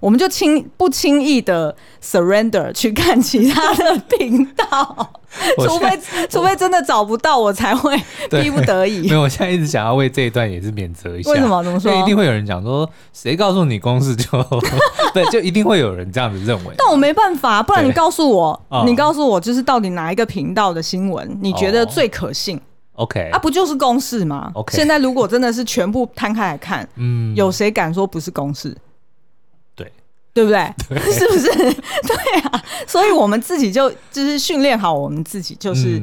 [0.00, 5.12] 我们就轻不轻易的 surrender 去看其他的频道，
[5.56, 7.96] 除非除非真的找不到，我才会
[8.30, 9.08] 逼不得已。
[9.08, 11.30] 没有，我现在一直想要为这一段也是免责一下。
[11.30, 11.62] 为什么？
[11.62, 11.92] 怎么说？
[11.94, 14.28] 一定会有人讲说，谁告诉你公式就
[15.12, 16.74] 对，就一定会有人这样子认为。
[16.76, 22.60] 但我没办法，不然你告诉我，你告诉我，就是到底哪一个频道的新闻你觉得最可信
[22.94, 28.76] ？OK，啊，不就是公式吗？OK，现在如果真的是全部摊开来看，嗯，有谁敢说不是公视？
[30.38, 30.72] 对不对？
[30.88, 31.48] 对 是不是？
[32.06, 36.00] 对啊，所以我们自己就就是训练好我们自己，就是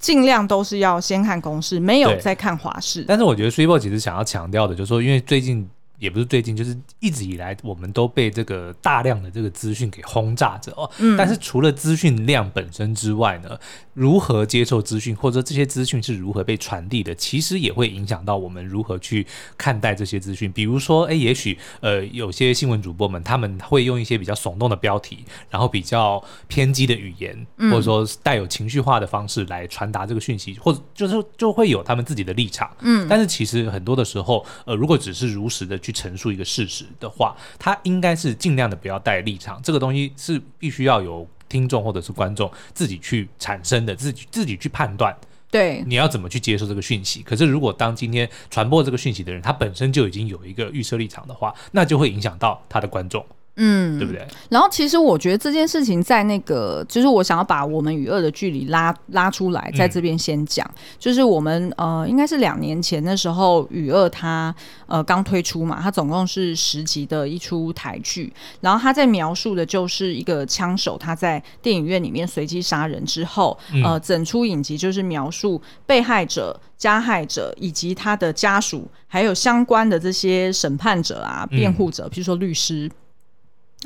[0.00, 3.04] 尽量都是要先看公式，没有再看华式。
[3.06, 5.68] 但是我觉得 Super 其实想要强调的，就是说，因为最近。
[5.98, 10.90] 也不是最近，就是一直以来，我们都被这个大量的这个资讯给轰炸着哦。
[10.98, 11.16] 嗯。
[11.16, 13.58] 但是除了资讯量本身之外呢，
[13.94, 20.52] 如何接受资讯，或者这些资讯是如何被传递的，其实也会影响到我们如何去看待这些资讯。
[20.52, 32.70] 比如说，诶，也许呃，有些新闻主播们他们会用一些比较耸动的标题，然后比较偏激的语言，或者说带有情绪化的方式来传达这个讯息，或者就是就会有他们自己的立场。
[32.80, 33.06] 嗯。
[33.08, 35.80] 但是其实很多的时候，呃，如果只是如实的。
[35.86, 39.62] 去陈述一个事实的话，他应该是尽量的不要带立场。
[39.62, 45.16] 这个东西是必须要有听众或者是观众自己去产生的，自己自己去判断。
[45.48, 47.22] 对，你要怎么去接受这个讯息？
[47.22, 53.24] 可是如果当今天传播这个讯息的人，他本身就已经有一个预设立场的话，那就会影响到他的观众。
[53.56, 54.26] 嗯，对不对？
[54.50, 60.66] 然后其实我觉得这件事情在那个，就是我想要把我们与恶的距离拉拉出来，在这边先讲。
[60.66, 64.54] 嗯、就是我们呃，应该是两年前的时候，与恶他
[64.86, 68.30] 呃刚推出嘛，它总共是十集的一出台剧。
[68.60, 82.90] 然后他在描述的就是一个枪手他在电影院里面随机杀人之后，嗯、呃，整出影集就是描述被害者、加害者以及他的家属，还有相关的这些审判者啊、辩护者，比如说律师。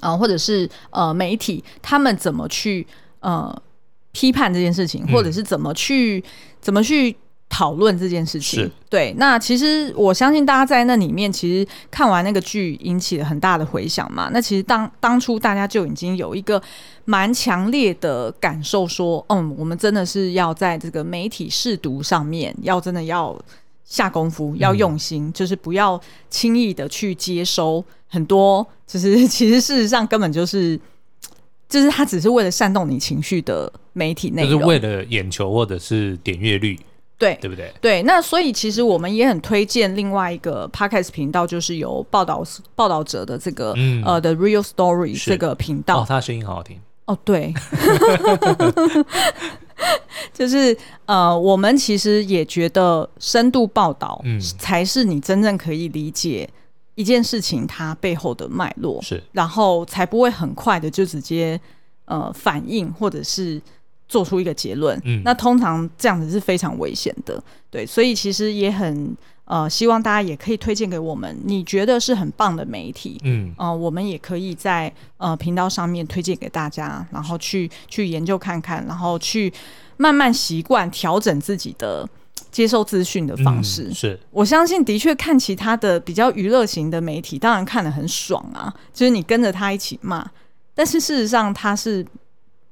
[0.00, 2.86] 啊、呃，或者是呃媒体，他们怎么去
[3.20, 3.54] 呃
[4.12, 6.22] 批判这件事情，或者是怎么去、嗯、
[6.60, 7.16] 怎么去
[7.48, 8.70] 讨论这件事情？
[8.88, 9.12] 对。
[9.18, 14.30] 那其实我相信大家在那里面，其实看完那个剧引起了很大的回响嘛。
[14.32, 16.62] 那其实当当初大家就已经有一个
[17.04, 23.36] 蛮强烈的感受，说，嗯，我们真的是要在这个媒体试读上面，要真的要
[23.90, 26.00] 下功夫，要用心，嗯、就是不要
[26.30, 27.84] 轻易的去接收。
[28.06, 30.78] 很多就是， 其实事实上根本就是，
[31.68, 36.78] 就是他只是为了煽动你情绪的媒体内容，就是为了眼球或者是点阅率，
[37.18, 37.72] 对对不对？
[37.80, 42.44] 对，那所以其实我们也很推荐另外一个 Podcast 频道，就是由报道
[42.76, 47.52] 报道者的这个、嗯、呃的 Real Story 这个频道，哦，他的声音好好听哦，对。
[50.32, 56.48] 就是呃，我们其实也觉得深度报道，嗯，才是你真正可以理解
[56.94, 61.60] 一件事情它背后的脉络，是，然后才不会很快的就直接
[62.04, 63.60] 呃反应或者是
[64.08, 69.16] 做出一个结论，嗯，那通常这样子是非常危险的，对，所以其实也很。
[69.50, 79.52] 呃，希望大家也可以推荐给我们，你觉得是很棒的媒体，嗯，呃，我们也可以在呃频道上面推荐给大家，然后去去研究看看，然后去
[79.96, 82.08] 慢慢习惯调整自己的
[82.52, 83.88] 接受资讯的方式。
[83.88, 90.24] 嗯，是，我相信的确看其他的比较娱乐型的媒体，当然看得很爽啊，就是你跟着他一起骂，
[90.76, 92.06] 但是事实上他是。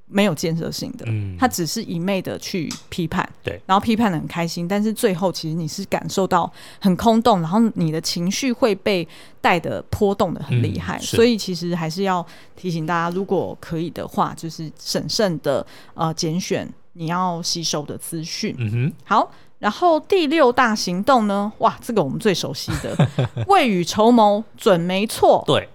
[0.08, 9.06] 没有建设性的，嗯，他只是一昧的去批判，对，然后批判的很开心，但是最后其实你是感受到很空洞，然后你的情绪会被
[9.40, 12.24] 带的波动的很厉害，嗯，所以其实还是要
[12.56, 18.54] 提醒大家，如果可以的话，就是审慎的呃拣选你要吸收的资讯。
[18.58, 23.08] 嗯哼，好，然后第六大行动呢，哇，这个我们最熟悉的，
[23.46, 25.68] 未雨绸缪准没错，对。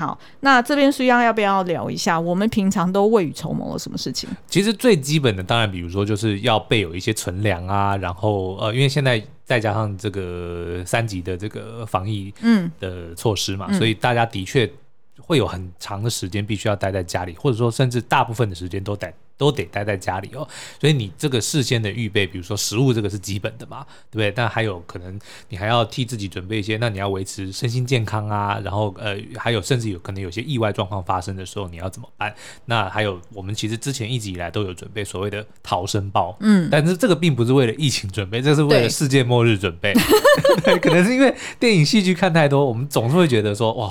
[0.00, 2.18] 好，那这边书央要不要聊一下？
[2.18, 4.26] 我们平常都未雨绸缪了什么事情？
[4.46, 14.66] 其实最基本的，当然比如说就是要备有一些存粮啊，然后呃，因为现在再加上这个三级的这个防疫嗯的措施嘛，嗯、所以大家的确
[15.20, 19.12] 会有很长的时间必须要待在家里，或者说甚至大部分的时间都待。
[19.40, 20.46] 都得待在家里哦，
[20.78, 24.30] 所以你这个事先的预备，比如说食物，这个是基本的嘛，对不对？
[24.30, 32.34] 但还有可能你还要替自己准备一些，那你要维持身心健康啊，然后呃，还有甚至有可能有些意外状况发生的时候，你要怎么办？
[32.66, 39.94] 那还有我们其实之前一直以来都有准备所谓的逃生包，嗯，但是这个并不是为了疫情准备，这是为了世界末日准备。
[40.62, 43.88] 对，可能是因为电影戏剧看太多，我们总是会觉得说哇，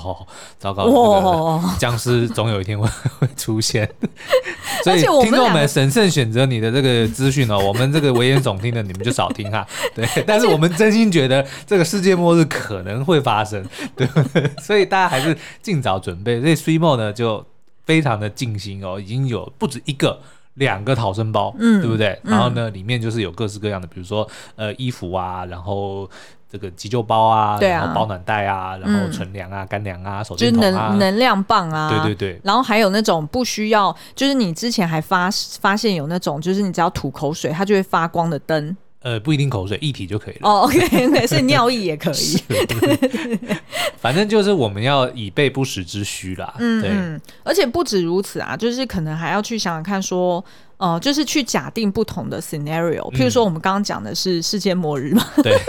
[0.60, 3.90] 糟糕，哇，僵尸总有一天会会出现，
[4.84, 5.48] 所以我们。
[5.48, 9.66] 那我们审慎选择你的这个资讯哦，我们这个危言耸听的你们就少听哈。
[9.96, 14.08] 对，但是我们真心觉得这个世界末日可能会发生，对，
[14.62, 16.40] 所以大家还是尽早准备。
[16.42, 17.46] 所以 Sweetmo 呢就
[17.86, 20.20] 非常的尽心哦，已经有不止一个、
[20.60, 22.20] 两个逃生包，嗯，对不对？
[22.24, 26.08] 然后呢，里面就是有各式各样的，比如说呃衣服啊，然后。
[26.52, 32.42] 这个急救包啊，啊然后保暖袋啊，然后存粮啊、干粮啊、手电筒啊，就是能能量棒啊，对对对。
[32.44, 35.30] 然后还有那种不需要，就是你之前还发
[35.62, 38.76] 发现有那种，就是你只要吐口水，它就会发光的灯。
[39.02, 40.40] 呃，不一定口水，液体就可以了。
[40.42, 42.44] 哦，OK，OK， 所以尿液也可以。
[43.98, 46.54] 反正就是我们要以备不时之需啦。
[46.60, 47.32] 嗯，对。
[47.44, 50.44] 而且不止如此啊，就是可能还要去想想看，说，
[50.78, 53.10] 呃，就是去假定不同的 scenario。
[53.14, 55.26] 譬如说，我们刚刚讲的是世界末日嘛。
[55.44, 55.58] 对。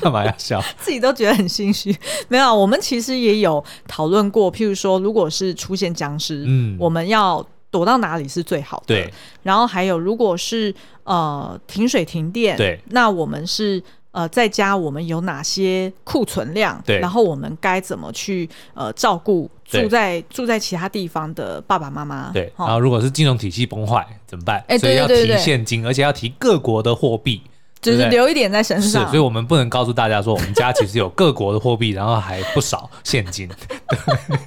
[0.00, 0.62] 干嘛要笑？
[0.78, 1.96] 自己都觉得很心虚。
[2.28, 4.52] 没有，我们其实也有讨论过。
[4.52, 7.44] 譬如说，如果是出现僵尸，嗯，我们要
[7.76, 8.94] 躲到哪里是最好的？
[8.94, 9.12] 对。
[9.42, 16.82] 然后还有，如果是呃停水停电，对，那我们是呃在家我们有哪些库存量？
[16.86, 16.98] 对。
[17.00, 22.30] 然后我们该怎么去呃照顾住在住在其他地方的爸爸妈妈？
[22.32, 22.50] 对。
[22.56, 24.64] 然后如果是金融体系崩坏怎么办？
[24.68, 27.42] 哎，所以要提现金，而且要提各国的货币。
[27.86, 33.48] 就是留一点在身上，是，所以我们不能告诉大家说我们家其实有各国的货币，然后还不少现金，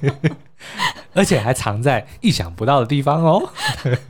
[1.14, 3.48] 而且还藏在意想不到的地方哦。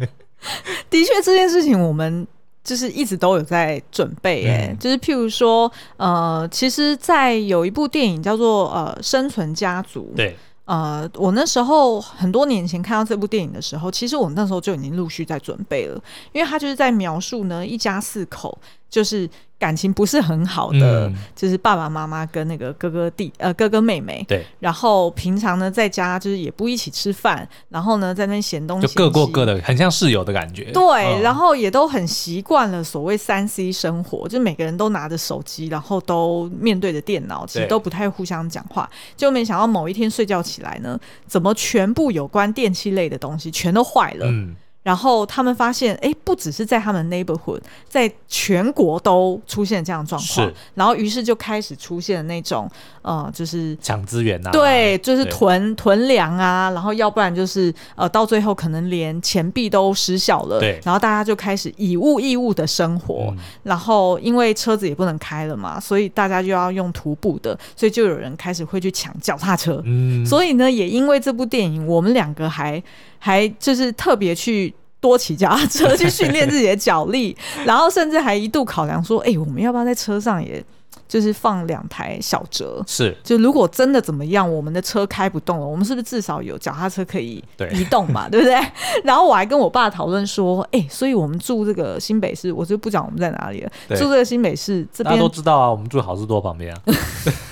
[0.91, 2.27] 的确，这件事情我们
[2.65, 10.37] 就是一直都有在准备，哎，就是譬如说，呃，其实，在有一部电影叫做《呃生存家族》，对。
[10.67, 18.57] 呃，我那时候很多年前看到这部电影的时候，其实我那时候就已经陆续在准备了，因为他就是在描述呢，一家四口
[18.91, 19.31] 就是。
[19.61, 30.73] 感情不是很好的，嗯、就是爸爸妈妈跟那个哥哥弟呃哥哥妹妹，对，然后平常呢在家就是也不一起吃饭，然后呢在那嫌东西，就各过各的，很像室友的感觉。
[30.73, 38.89] 对，嗯、然后也都很习惯了所谓三 C 生活，就每个人都拿着手机，然后都面对着电脑，其实都不太互相讲话。
[39.15, 44.25] 就没想到某一天睡觉起来呢，怎么全部有关电器类的东西全都坏了？
[44.25, 44.57] 嗯。
[44.83, 50.49] 然后他们发现，哎，不只是在他们 neighborhood，在全国都出现这样的状况。
[50.49, 50.55] 是。
[50.75, 52.67] 然后于是就开始出现那种，
[53.03, 60.59] 呃，就是抢资源啊，对，就是囤囤粮啊，然后要不然就是呃，到最后可能连钱币都失效了。
[60.59, 60.81] 对。
[60.83, 63.27] 然后大家就开始以物易物的生活。
[63.33, 63.37] 嗯。
[63.65, 69.83] 然后因为车子也不能开了嘛，所以大家就要用徒步的，所以就有人开始会去抢脚踏车。
[69.85, 70.25] 嗯。
[70.25, 72.83] 所以呢，也因为这部电影，我们两个还。
[73.21, 80.63] 还就是特别去多骑脚踏车去训练自己的脚力， 然后甚至还一度考量说，哎、欸，我们要不要在车上也
[81.07, 87.43] 就是放两台小折，是，就如果真的怎么样，我们的车开不动了，我们是不是至少有脚踏车可以
[87.73, 88.29] 移动嘛？
[88.29, 88.73] 对， 对不对？
[89.05, 96.81] 然后我还跟我爸讨论说，哎、欸，所以我们住这个新北市，我就不讲我们在哪里了，住这个新北市这边都知道啊，我们住好事多旁边啊。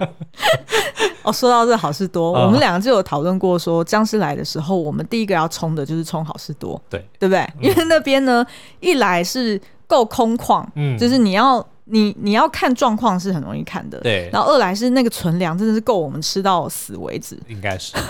[1.22, 7.40] 哦，说到这好事多，哦、我们两个就有讨论过说，说僵尸来的时候，我们第一个要冲的就是冲好事多，对，对不对？
[7.40, 8.44] 嗯、因为那边呢，
[8.80, 14.30] 一来是够空旷，嗯，就是你要你你要看状况是很容易看的，对。
[14.32, 17.94] 然后二来是那个存粮真的是够我们吃到死为止，应该是。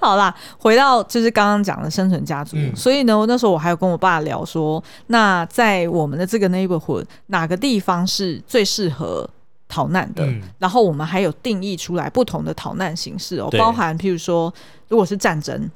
[0.00, 9.28] 好啦，回到就是刚刚讲的生存家族，嗯、所以呢，那时候我还有跟我爸聊说，那在我们的这个 neighborhood 哪个地方是最适合
[9.68, 10.24] 逃难的？
[10.24, 14.52] 嗯、然后我们还有定义出来不同的逃难形式哦，包含譬如说，
[14.88, 15.70] 如果是战争，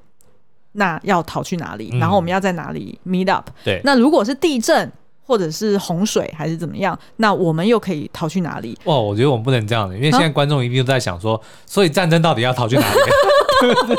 [0.72, 1.90] 那要逃去哪里？
[1.93, 3.49] 嗯、然后我们要在哪里 meet up？
[3.62, 4.90] 对，那如果是地震
[5.24, 8.76] 或者是洪水还是怎么样，那我们又可以逃去哪里？
[8.84, 13.01] 哇，我觉得我们不能这样的，因为现在观众一定都在想说，啊、所以战争到底要逃去哪里？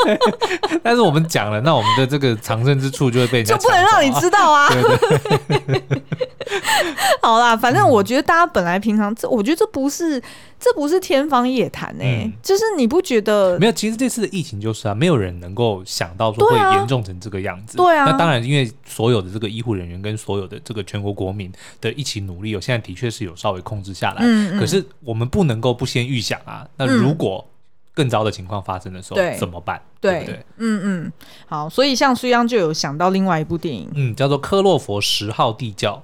[0.06, 0.20] 对，
[0.84, 4.70] 但是我们讲了，那我们的这个藏身之处就会被人家、啊、就不能让你知道啊。
[4.74, 4.82] 对
[5.60, 6.02] 对对
[7.22, 10.22] 好啦，反正我觉得大家本来平常这，我觉得这不是
[10.60, 13.58] 这不是天方夜谭哎、欸，嗯、就是你不觉得？
[13.58, 17.78] 没有，其实这次的疫情就是啊，没有人能够想到说会严重成这个样子。
[17.78, 18.06] 对啊。
[18.06, 24.18] 那当然，因为所有的这个医护人员跟所有的这个全国国民的一起努力，我现在的确是有稍微控制下来。
[24.20, 24.60] 嗯嗯。
[24.60, 26.68] 可是我们不能够不先预想啊。
[26.78, 27.50] 那如果、嗯
[27.94, 29.82] 更糟的情况发生的时候，怎么办？
[30.02, 30.46] 对，对不对？
[30.58, 31.14] 嗯嗯，
[31.46, 35.96] 好，所以像苏央就有想到另外一部电影，嗯，叫做《科洛佛十号地窖》，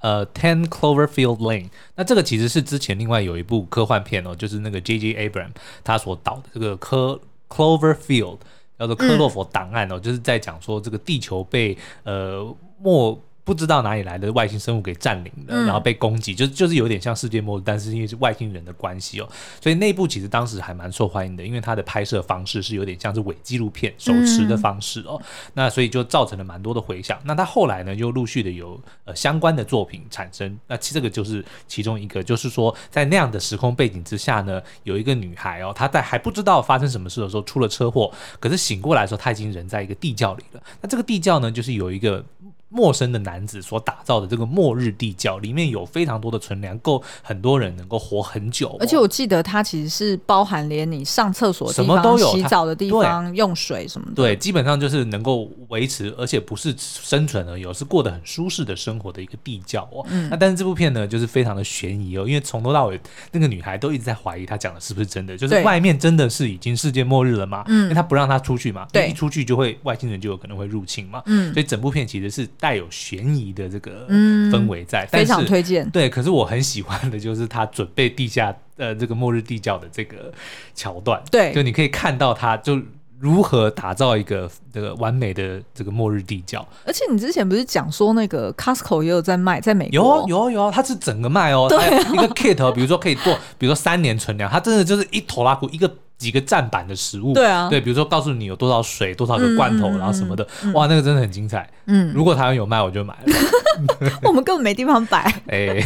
[0.00, 1.68] 呃，Ten Cloverfield Lane。
[1.94, 5.28] 那这个其实是之前另外有一部科幻片哦，就是那个 J.J.
[5.28, 5.52] Abrams
[5.84, 8.38] 他所导的这个科 Cloverfield
[8.78, 13.20] 叫做科洛佛档案哦，嗯、就是在讲说这个地球被呃末。
[13.44, 19.28] 不知道哪里来的外星生物给占领了，嗯、然后被攻击，就就是有点像世界末日，但是因为是外星人的关系哦，
[19.60, 27.18] 所以那部其实当时还蛮受欢迎的，因为它的拍摄方式是有点像是伪纪录片手持的方式哦，嗯、那所以就造成了蛮多的回响。
[27.24, 40.62] 那他后来呢，又陆续的有呃相关的作品产生，那其这个就是其中一个，就是说在那样的时空背景之下呢，有一个女孩哦，她在还不知道发生什么事的时候出了车祸，可是醒过来的时候，她已经人在一个地窖里了。
[40.80, 42.24] 那这个地窖呢，就是有一个。
[42.72, 48.76] 陌生的男子所打造的这个末日地窖，里面有非常多的存粮，够很多人能够活很久哦。
[48.80, 54.14] 而且我记得它其实是包含连你上厕所什么都有、洗澡的地方、用水什么的。
[54.14, 60.04] 对，基本上就是能够维持，而且不是生存而已，是过得很舒适的生活的一个地窖哦。
[60.08, 60.28] 嗯。
[60.30, 62.98] 那但是这部片呢，就是非常的悬疑哦，因为从头到尾
[63.32, 67.64] 那个女孩都一直在怀疑她讲的是不是真的，就是外面真的是已经世界末日了嘛？
[67.68, 67.82] 嗯。
[67.82, 71.22] 因为她不让她出去嘛，对，一出去就会外星人就有可能会入侵嘛。
[71.26, 71.52] 嗯。
[71.52, 73.42] 所以整部片其实是带有悬疑。
[73.52, 75.86] 的这个氛围在，嗯、非常推荐。
[75.90, 80.32] 对，可是我很喜欢的就是他准备地下呃这个末日地窖的这个
[80.74, 81.22] 桥段。
[81.30, 82.80] 对，就你可以看到他就
[83.18, 86.66] 如何打造一个这个完美的这个末日地窖。
[86.86, 95.92] 而且你之前不是讲说那个 Costco 也有在卖，在美国有有有，它是整个卖哦，对啊、一个 kit，比如说可以做，比如说三年存粮，它真的就是一拖拉库一个。
[96.22, 101.68] 几个站板的食物，对啊，对，比如说告诉你有多少水，多少个罐头，嗯、然后什么的，嗯、哇，那个真的很精彩。
[101.86, 103.34] 嗯，如果台湾有卖，我就买了。
[104.22, 105.22] 我们根本没地方摆。
[105.48, 105.84] 哎，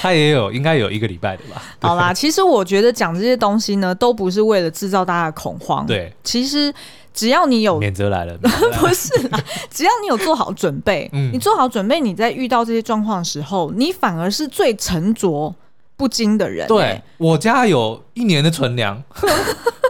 [0.00, 1.60] 他也有，应该有一个礼拜的吧？
[1.82, 5.84] 好啦，其实我觉得讲这些东西呢，都不是为了制造大家的恐慌。
[5.84, 6.72] 对，其实
[7.12, 15.52] 只要你有免责来了，不是啦，只要你有做好准备，嗯、你做好准备，你在遇到这些状况的时候，你反而是最沉着
[15.96, 16.66] 不精的人。
[16.68, 19.02] 对，我家有一年的存粮。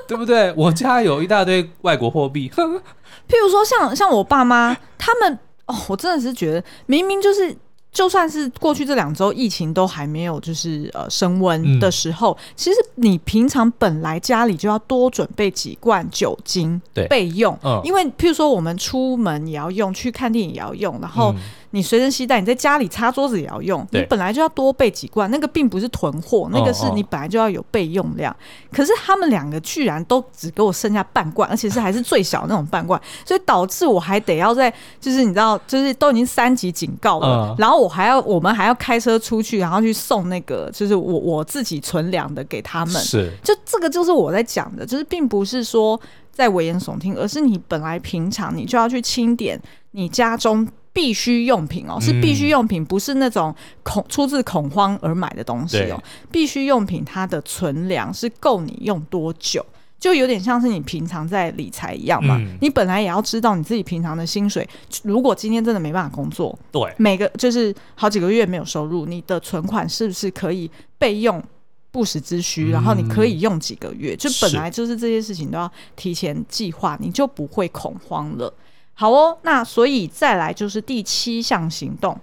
[0.08, 0.54] 对不对？
[0.56, 5.36] 我家有一大堆外国货币， 譬如说像像我爸妈他们
[5.66, 7.52] 哦，我真的是觉得明明就是，
[7.90, 16.80] 就算是过去这两周疫情都还没有就是呃升温的时候，嗯、其实你平常本来家里就要多准备几罐酒精
[17.10, 21.34] 备用，嗯、因为譬如说我们出门也要用，去看电影也要用，然后。
[21.76, 23.86] 嗯你随身携带，你在家里擦桌子也要用。
[23.90, 28.32] 你本来就要多备几罐，那个并不是囤货，那个是你本来就要有备用量。
[28.32, 42.94] 哦哦，可是他们两个居然都只给我剩下半罐，而且是还是最小的那种半罐，所以导致我还得要在，就是你知道，就是都已经三级警告了，嗯、然后我还要，我们还要开车出去，然后去送那个，就是我我自己存粮的给他们。
[43.02, 46.00] 是，就这个就是我在讲的，就是并不是说
[46.32, 49.60] 在危言耸听，而是你本来平常你就要去清点
[49.90, 50.66] 你家中。
[50.96, 56.02] 必需用品哦，是必需用品，不是那种恐出自恐慌而买的东西哦。
[56.32, 59.62] 必需用品它的存粮是够你用多久？
[60.00, 62.38] 就有点像是你平常在理财一样嘛。
[62.38, 64.66] 嗯、你本来也要知道你自己平常的薪水，
[65.02, 71.42] 如果今天真的没办法工作，对，每个就是好几个月没有收入，你的存款是不是可以备用
[71.90, 72.68] 不时之需？
[72.68, 78.50] 嗯、然后你可以用几个月，就本来就是这些事情都要提前计划，你就不会恐慌了。
[78.98, 82.18] 好哦，那所以再来就是第七项行动，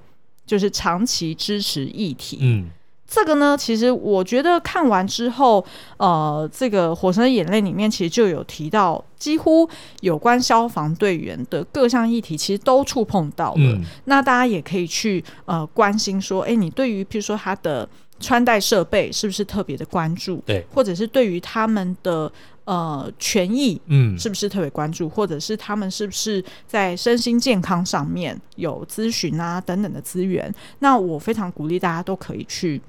[0.45, 2.39] 就是长期支持议题。
[2.41, 2.69] 嗯。
[3.05, 5.63] 这个呢，其实我觉得看完之后，
[5.97, 9.69] 呃，这个《火神的眼泪》里面其实就有提到，几乎
[10.01, 13.59] 有关消防队员的各项议题，其实都触碰到了。
[13.59, 17.87] 嗯、那大家也可以去呃关心说，哎，你对于譬如说他的
[18.19, 20.41] 穿戴设备是不是特别的关注？
[20.43, 22.31] 对，或者是对于他们的
[22.65, 25.07] 呃权益，嗯，是不是特别关注？
[25.07, 30.53] 嗯、或者是他们是不是在身心健康上面有咨询啊等等的资源？
[30.79, 32.81] 那我非常鼓励大家都可以去。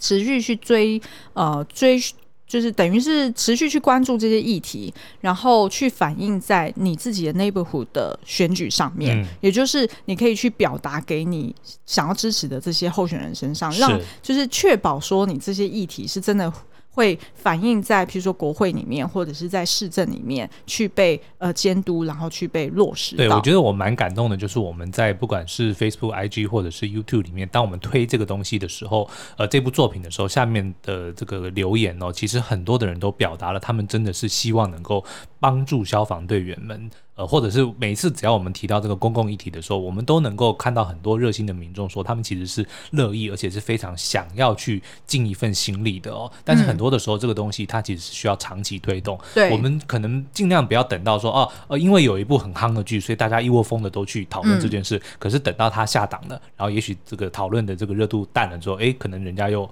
[0.00, 1.00] 持续去追，
[1.32, 2.00] 呃，追
[2.46, 11.52] 就是等于是持续去关注这些议题，然后去反映在你自己的 neighborhood 的选举上面，嗯、也就是你可以去表达给你
[11.84, 16.52] 想要支持的这些候选人身上，让就是确保说你这些议题是真的。
[16.98, 23.14] 会反映在譬如说国会里面，或者是在市政里面去被呃监督，然后去被落实。
[23.14, 35.04] 对，我觉得我蛮感动的，就是我们在不管是 Facebook、IG 或者是 YouTube 里面，当我们推这个东西的时候，呃，这部作品的时候，下面的这个留言哦，其实很多的人都表达了，他们真的是希望能够
[35.38, 36.90] 帮助消防队员们。
[37.18, 46.30] 呃，或者是每次只要我们提到这个公共议题的时候，我们都能够看到很多热心的民众说，他们其实是乐意，而且是非常想要去尽一份心力的哦。
[46.44, 49.18] 但是很多的时候，这个东西它其实是需要长期推动。
[49.34, 54.96] 对、嗯，我们可能尽量不要等到说，哦，呃，因为有一部很夯的剧，所以大家一窝蜂的都去讨论这件事。
[54.96, 59.68] 嗯、可是等到它下档了，然后也许这个讨论的这个热度淡了之后，哎，可能人家又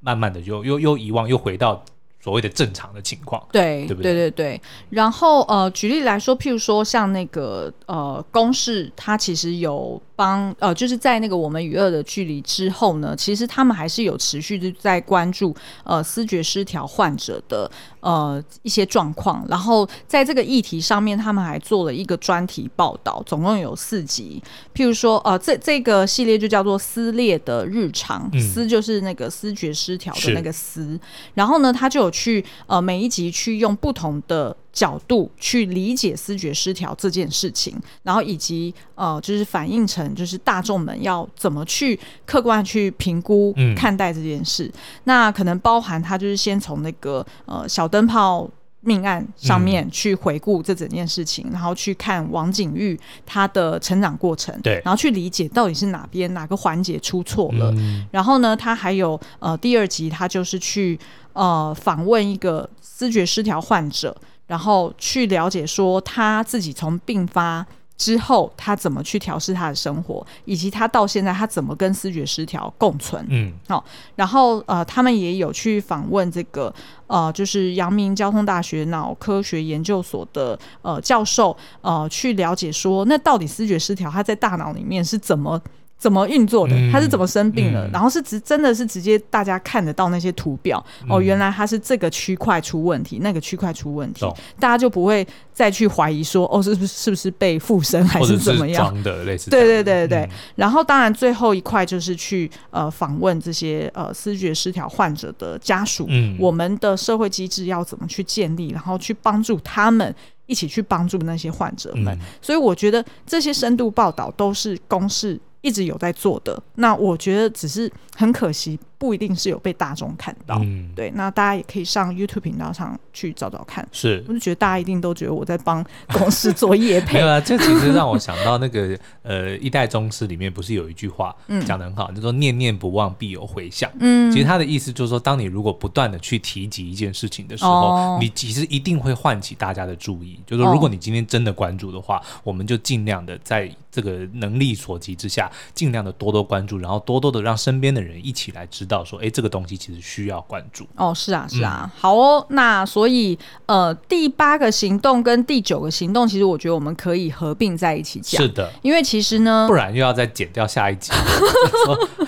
[0.00, 1.84] 慢慢的又又又遗忘，又回到。
[2.22, 4.12] 所谓的正常的情况，对，对不对？
[4.12, 4.62] 对对对。
[4.90, 10.00] 然后呃，举例来说，譬如说像那个呃，公式，它其实有。
[10.20, 24.42] 帮呃，就是在那个我们与恶的距离之后呢，其实他们还是有持续的在关注呃思觉失调患者的呃一些状况，然后在这个议题上面，他们还做了一个专题报道，总共有四集。
[24.74, 31.00] 譬如说呃，这这个系列就叫做“撕裂的日常”，嗯、思就是那个思觉失调的那个撕，
[31.32, 34.56] 然后呢，他就有去呃每一集去用不同的。
[34.72, 44.66] 角度去理解思觉失调这件事情，然后以及呃，就是反映成就是大众们要怎么去客观去评估看待这件事。
[44.66, 44.72] 嗯、
[45.04, 48.48] 那可能包含他就是先从那个呃小灯泡
[48.82, 57.72] 命案上面去回顾这整件事情，嗯、然后去看王景玉他的成长过程，对，然后去理解到底是哪边哪个环节出错了。
[57.76, 60.98] 嗯、然后呢，他还有呃第二集，他就是去
[61.32, 64.16] 呃访问一个思觉失调患者。
[64.46, 67.64] 然后去了解说他自己从病发
[68.00, 73.22] 之后，他怎么去调试他的生活，以及他到现在他怎么跟思觉失调共存。
[73.28, 73.84] 嗯，好、哦，
[74.16, 76.72] 然后呃，他们也有去访问这个
[77.08, 85.60] 呃，就是阳明交通大学脑科学研究所的呃教授，呃，去了解说那到底思觉失调他在大脑里面是怎么。
[86.00, 86.74] 怎么运作的？
[86.90, 87.86] 他是怎么生病了？
[87.86, 98.88] 嗯、然后是直真的是直接大家看得到那些图表、嗯、哦，原来他是这个区块出问题，那个区块出问题，哦、大家就不会再去怀疑说哦，是不是是不是被附身还是怎么样？
[98.88, 99.50] 装的类似。
[99.50, 110.14] 对对对对然后当然最后一块就是去呃访问这些呃思觉失调患者的家属，嗯，我们的社会机制要怎么去建立，然后去帮助他们
[110.46, 112.14] 一起去帮助那些患者们。
[112.14, 115.38] 嗯、所以我觉得这些深度报道都是公视。
[115.60, 118.78] 一直有在做的，那我觉得只是很可惜。
[119.00, 123.88] 不一定是有被大众看到，嗯、对，那大家也可以上 YouTube 频道上去找找看。
[123.90, 125.82] 是，我就觉得大家一定都觉得我在帮
[126.12, 127.14] 公司做业配。
[127.18, 128.94] 没有啊，这其实让我想到那个
[129.24, 131.34] 呃，一代宗师里面不是有一句话
[131.66, 133.90] 讲的很好，嗯、就说念念不忘必有回响。
[134.00, 140.38] 嗯，其实他的意思就是说，当你如果不断的去提及一件事情的时候，哦、你其实一定会唤起大家的注意。
[140.46, 149.00] 就是说，如果你今天真的关注的话，哦、我们就尽量的在这个能力所及之下，尽量的多多关注，然后多多的让身边的人一起来知道。
[149.00, 151.14] 到说，哎，这个东西其实需要关注哦。
[151.14, 152.44] 是啊，是啊，嗯、好哦。
[152.48, 158.42] 那所以，呃，第八个行动跟第九个行动，其实我觉得我们可以合并在一起讲。
[158.42, 161.12] 是的，因为其实呢，不然又要再剪掉下一集。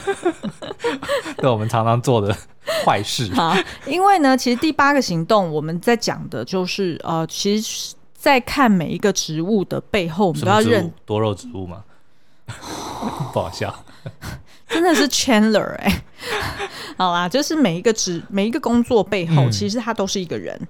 [1.39, 2.33] 对，我们常常做的
[2.87, 3.29] 坏事。
[3.35, 11.83] 好，因为呢，其实第八个行动，我们在讲的就是，呃，其实，在看每一个植物的背后，我们都要认多肉植物吗？
[13.35, 13.75] 不好笑。
[14.69, 16.03] 真的是 Chandler 哎、欸，
[16.97, 20.61] 好啦，就是每一个职每一个工作背后，嗯、其实他都是一个人。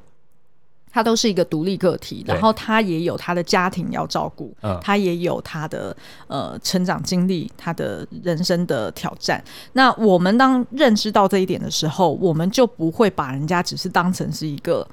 [0.94, 5.96] 他都是一个独立个体，然后他也有他的家庭要照顾，嗯，他也有他的
[6.26, 9.42] 呃成长经历，他的人生的挑战。
[9.72, 14.86] 那我们当认知到这一点的时候，我们就不会把人家只是当成是一个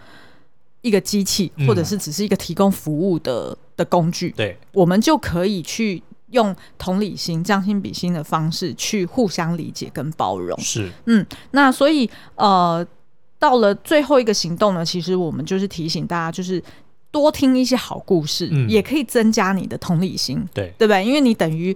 [0.80, 4.32] 一个机器，或者是只是一个提供服务的的工具。
[4.38, 6.02] 对，我们就可以去
[6.32, 10.60] 用同理心、将心比心的方式去互相理解跟包容。
[10.60, 12.86] 是，嗯，那所以呃。
[13.42, 16.62] 到了最后一个行动呢，其实我们就是提醒大家，就是
[17.10, 21.06] 多听一些好故事，嗯、也可以增加你的同理心，对对不对？
[21.06, 21.74] 因为你等于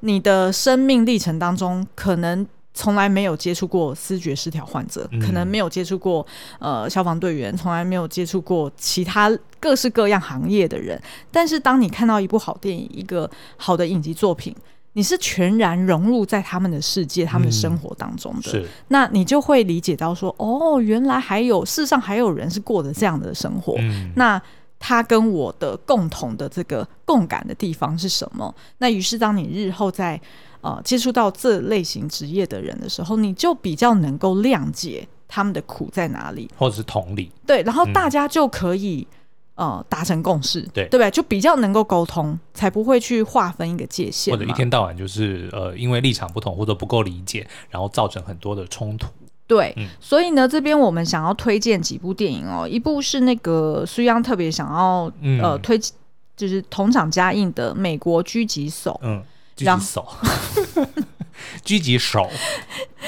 [0.00, 2.46] 你的生命历程当中，可能
[2.76, 6.24] 从来没有接触过思觉失调患者，嗯、可能没有接触过
[6.60, 11.00] 呃消防队员，从来没有接触过其他各式各样行业的人。
[11.32, 14.54] 但是当你看到一部好电影，一个好的影集作品。
[14.92, 23.74] 你是全然融入在他们的世界、他们的生活当中的，那你就会理解到说，哦，原来还有世上还有人是过着这样的生活。
[23.78, 24.40] 嗯、那
[24.78, 28.54] 他跟我的共同的这个共感的地方是什么？
[28.78, 30.20] 那于是当你日后在
[30.60, 37.30] 呃接触到这类型职业的人的时候，你就比较能够谅解他们的苦在哪里，或者是同理。
[37.46, 39.06] 对，然后大家就可以。
[39.10, 39.16] 嗯
[39.56, 41.10] 呃，达成共识，对对不对？
[41.10, 49.08] 就比较能够沟通，才不会去划分一个界限，或者一天到晚就是呃，因为立场不同或者不够理解，然后造成很多的冲突。
[49.46, 55.78] 对，嗯、所以呢，这边我们想要推荐几部电影哦，一部是那个苏央特别想要、嗯、呃推，
[56.36, 58.92] 就是同场加映的《美国狙击手》。
[59.02, 59.22] 嗯，
[59.56, 60.06] 狙击手。
[61.64, 62.28] 狙击手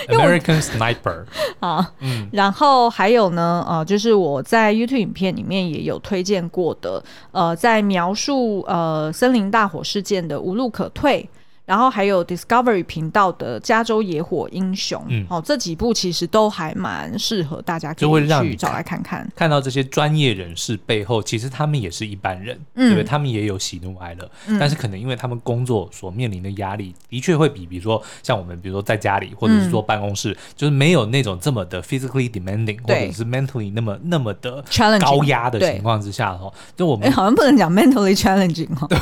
[0.07, 1.25] ，American Sniper
[1.61, 11.29] 啊，嗯，然后还有呢，呃，就是我在 YouTube 影片里面也有推荐过的，呃，在描述呃森林大火事件的无路可退。
[11.69, 19.31] 然后还有 Discovery 频道的《加州野火英雄》，嗯，哦，这几部其实都还蛮适合大家可以去找来看看。
[19.37, 23.05] 看到这些专业人士背后，其实他们也是一般人，嗯、对不对？
[23.05, 34.65] 他们也有喜怒哀乐，嗯、但是可能因为他们工作所面临的压力，的确会比，比如说像我们，比如说在家里或者是坐办公室，嗯、就是没有那种这么的 physically demanding，或者是 mentally 那么那么的
[34.99, 38.89] 高压的情况之下的话，就我们好像不能讲 mentally challenging 哈。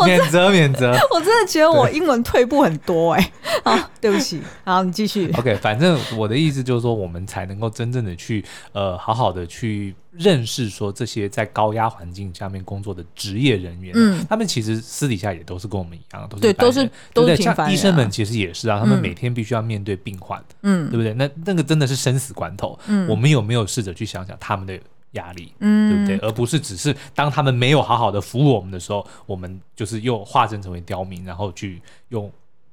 [0.30, 5.30] 免责 免责，我真的觉得我英文退步很多哎、欸， 啊，对不起，好，你继续。
[5.38, 17.66] OK，反正我的意思就是说，我们才能够真正的去呃，好好的去认识说这些在高压环境下面工作的职业人员，嗯，他们其实私底下也都是跟我们一样，都是对，都是都是平凡人、啊。
[17.66, 21.12] 像医生们其实也是啊，他们每天必须要面对病患，嗯，对不对？
[21.14, 24.78] 那那个真的是生死关头，嗯，我们有没有试着去想想他们的？
[25.12, 26.28] 压力，嗯，对不对？
[26.28, 32.30] 而不是只是当他们没有好好的服务我们的时候，我们就是又化身成为刁民，然后去用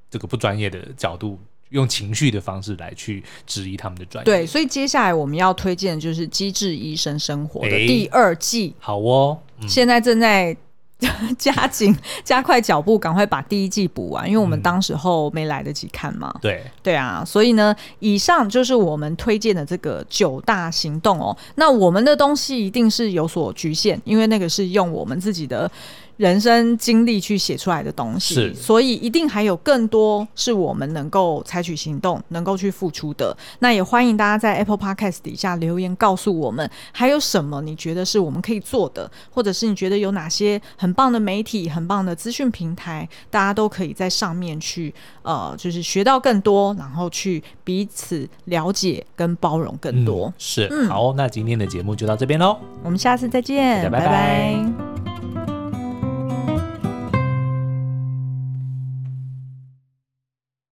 [0.09, 4.25] 这个不专业的角度，用情绪的方式来去质疑他们的专业。
[4.25, 8.73] 对，所以接下来我们要推荐的就是《机智医生生活》的第二季。
[8.79, 10.55] 好哦，嗯、现在正在。
[11.37, 16.31] 加紧加快脚步，赶快把第一季补完，因为我们当时候没来得及看嘛。
[16.35, 21.35] 嗯、对对啊，所以呢，以上就是我们推荐的这个九大行动哦。
[21.55, 25.69] 那我们的东西一定是有所局限，因为那个是用我们自己的。
[26.17, 33.35] 人生经历去写出来的东西，是所以一定还有更多是我们能够采取行动、能够去付出的。
[33.59, 50.27] 那也欢迎大家在 Apple Podcast 底下留言告诉我们，还有什么你觉得是我们可以做的，或者是你觉得有哪些很棒的媒体、很棒的资讯平台，大家都可以在上面去呃，就是学到更多，然后去彼此了解跟包容更多。
[50.27, 53.99] 嗯、是，嗯、好，那今天的节目就到这边喽，我们下次再见，拜拜。
[53.99, 55.06] 拜拜。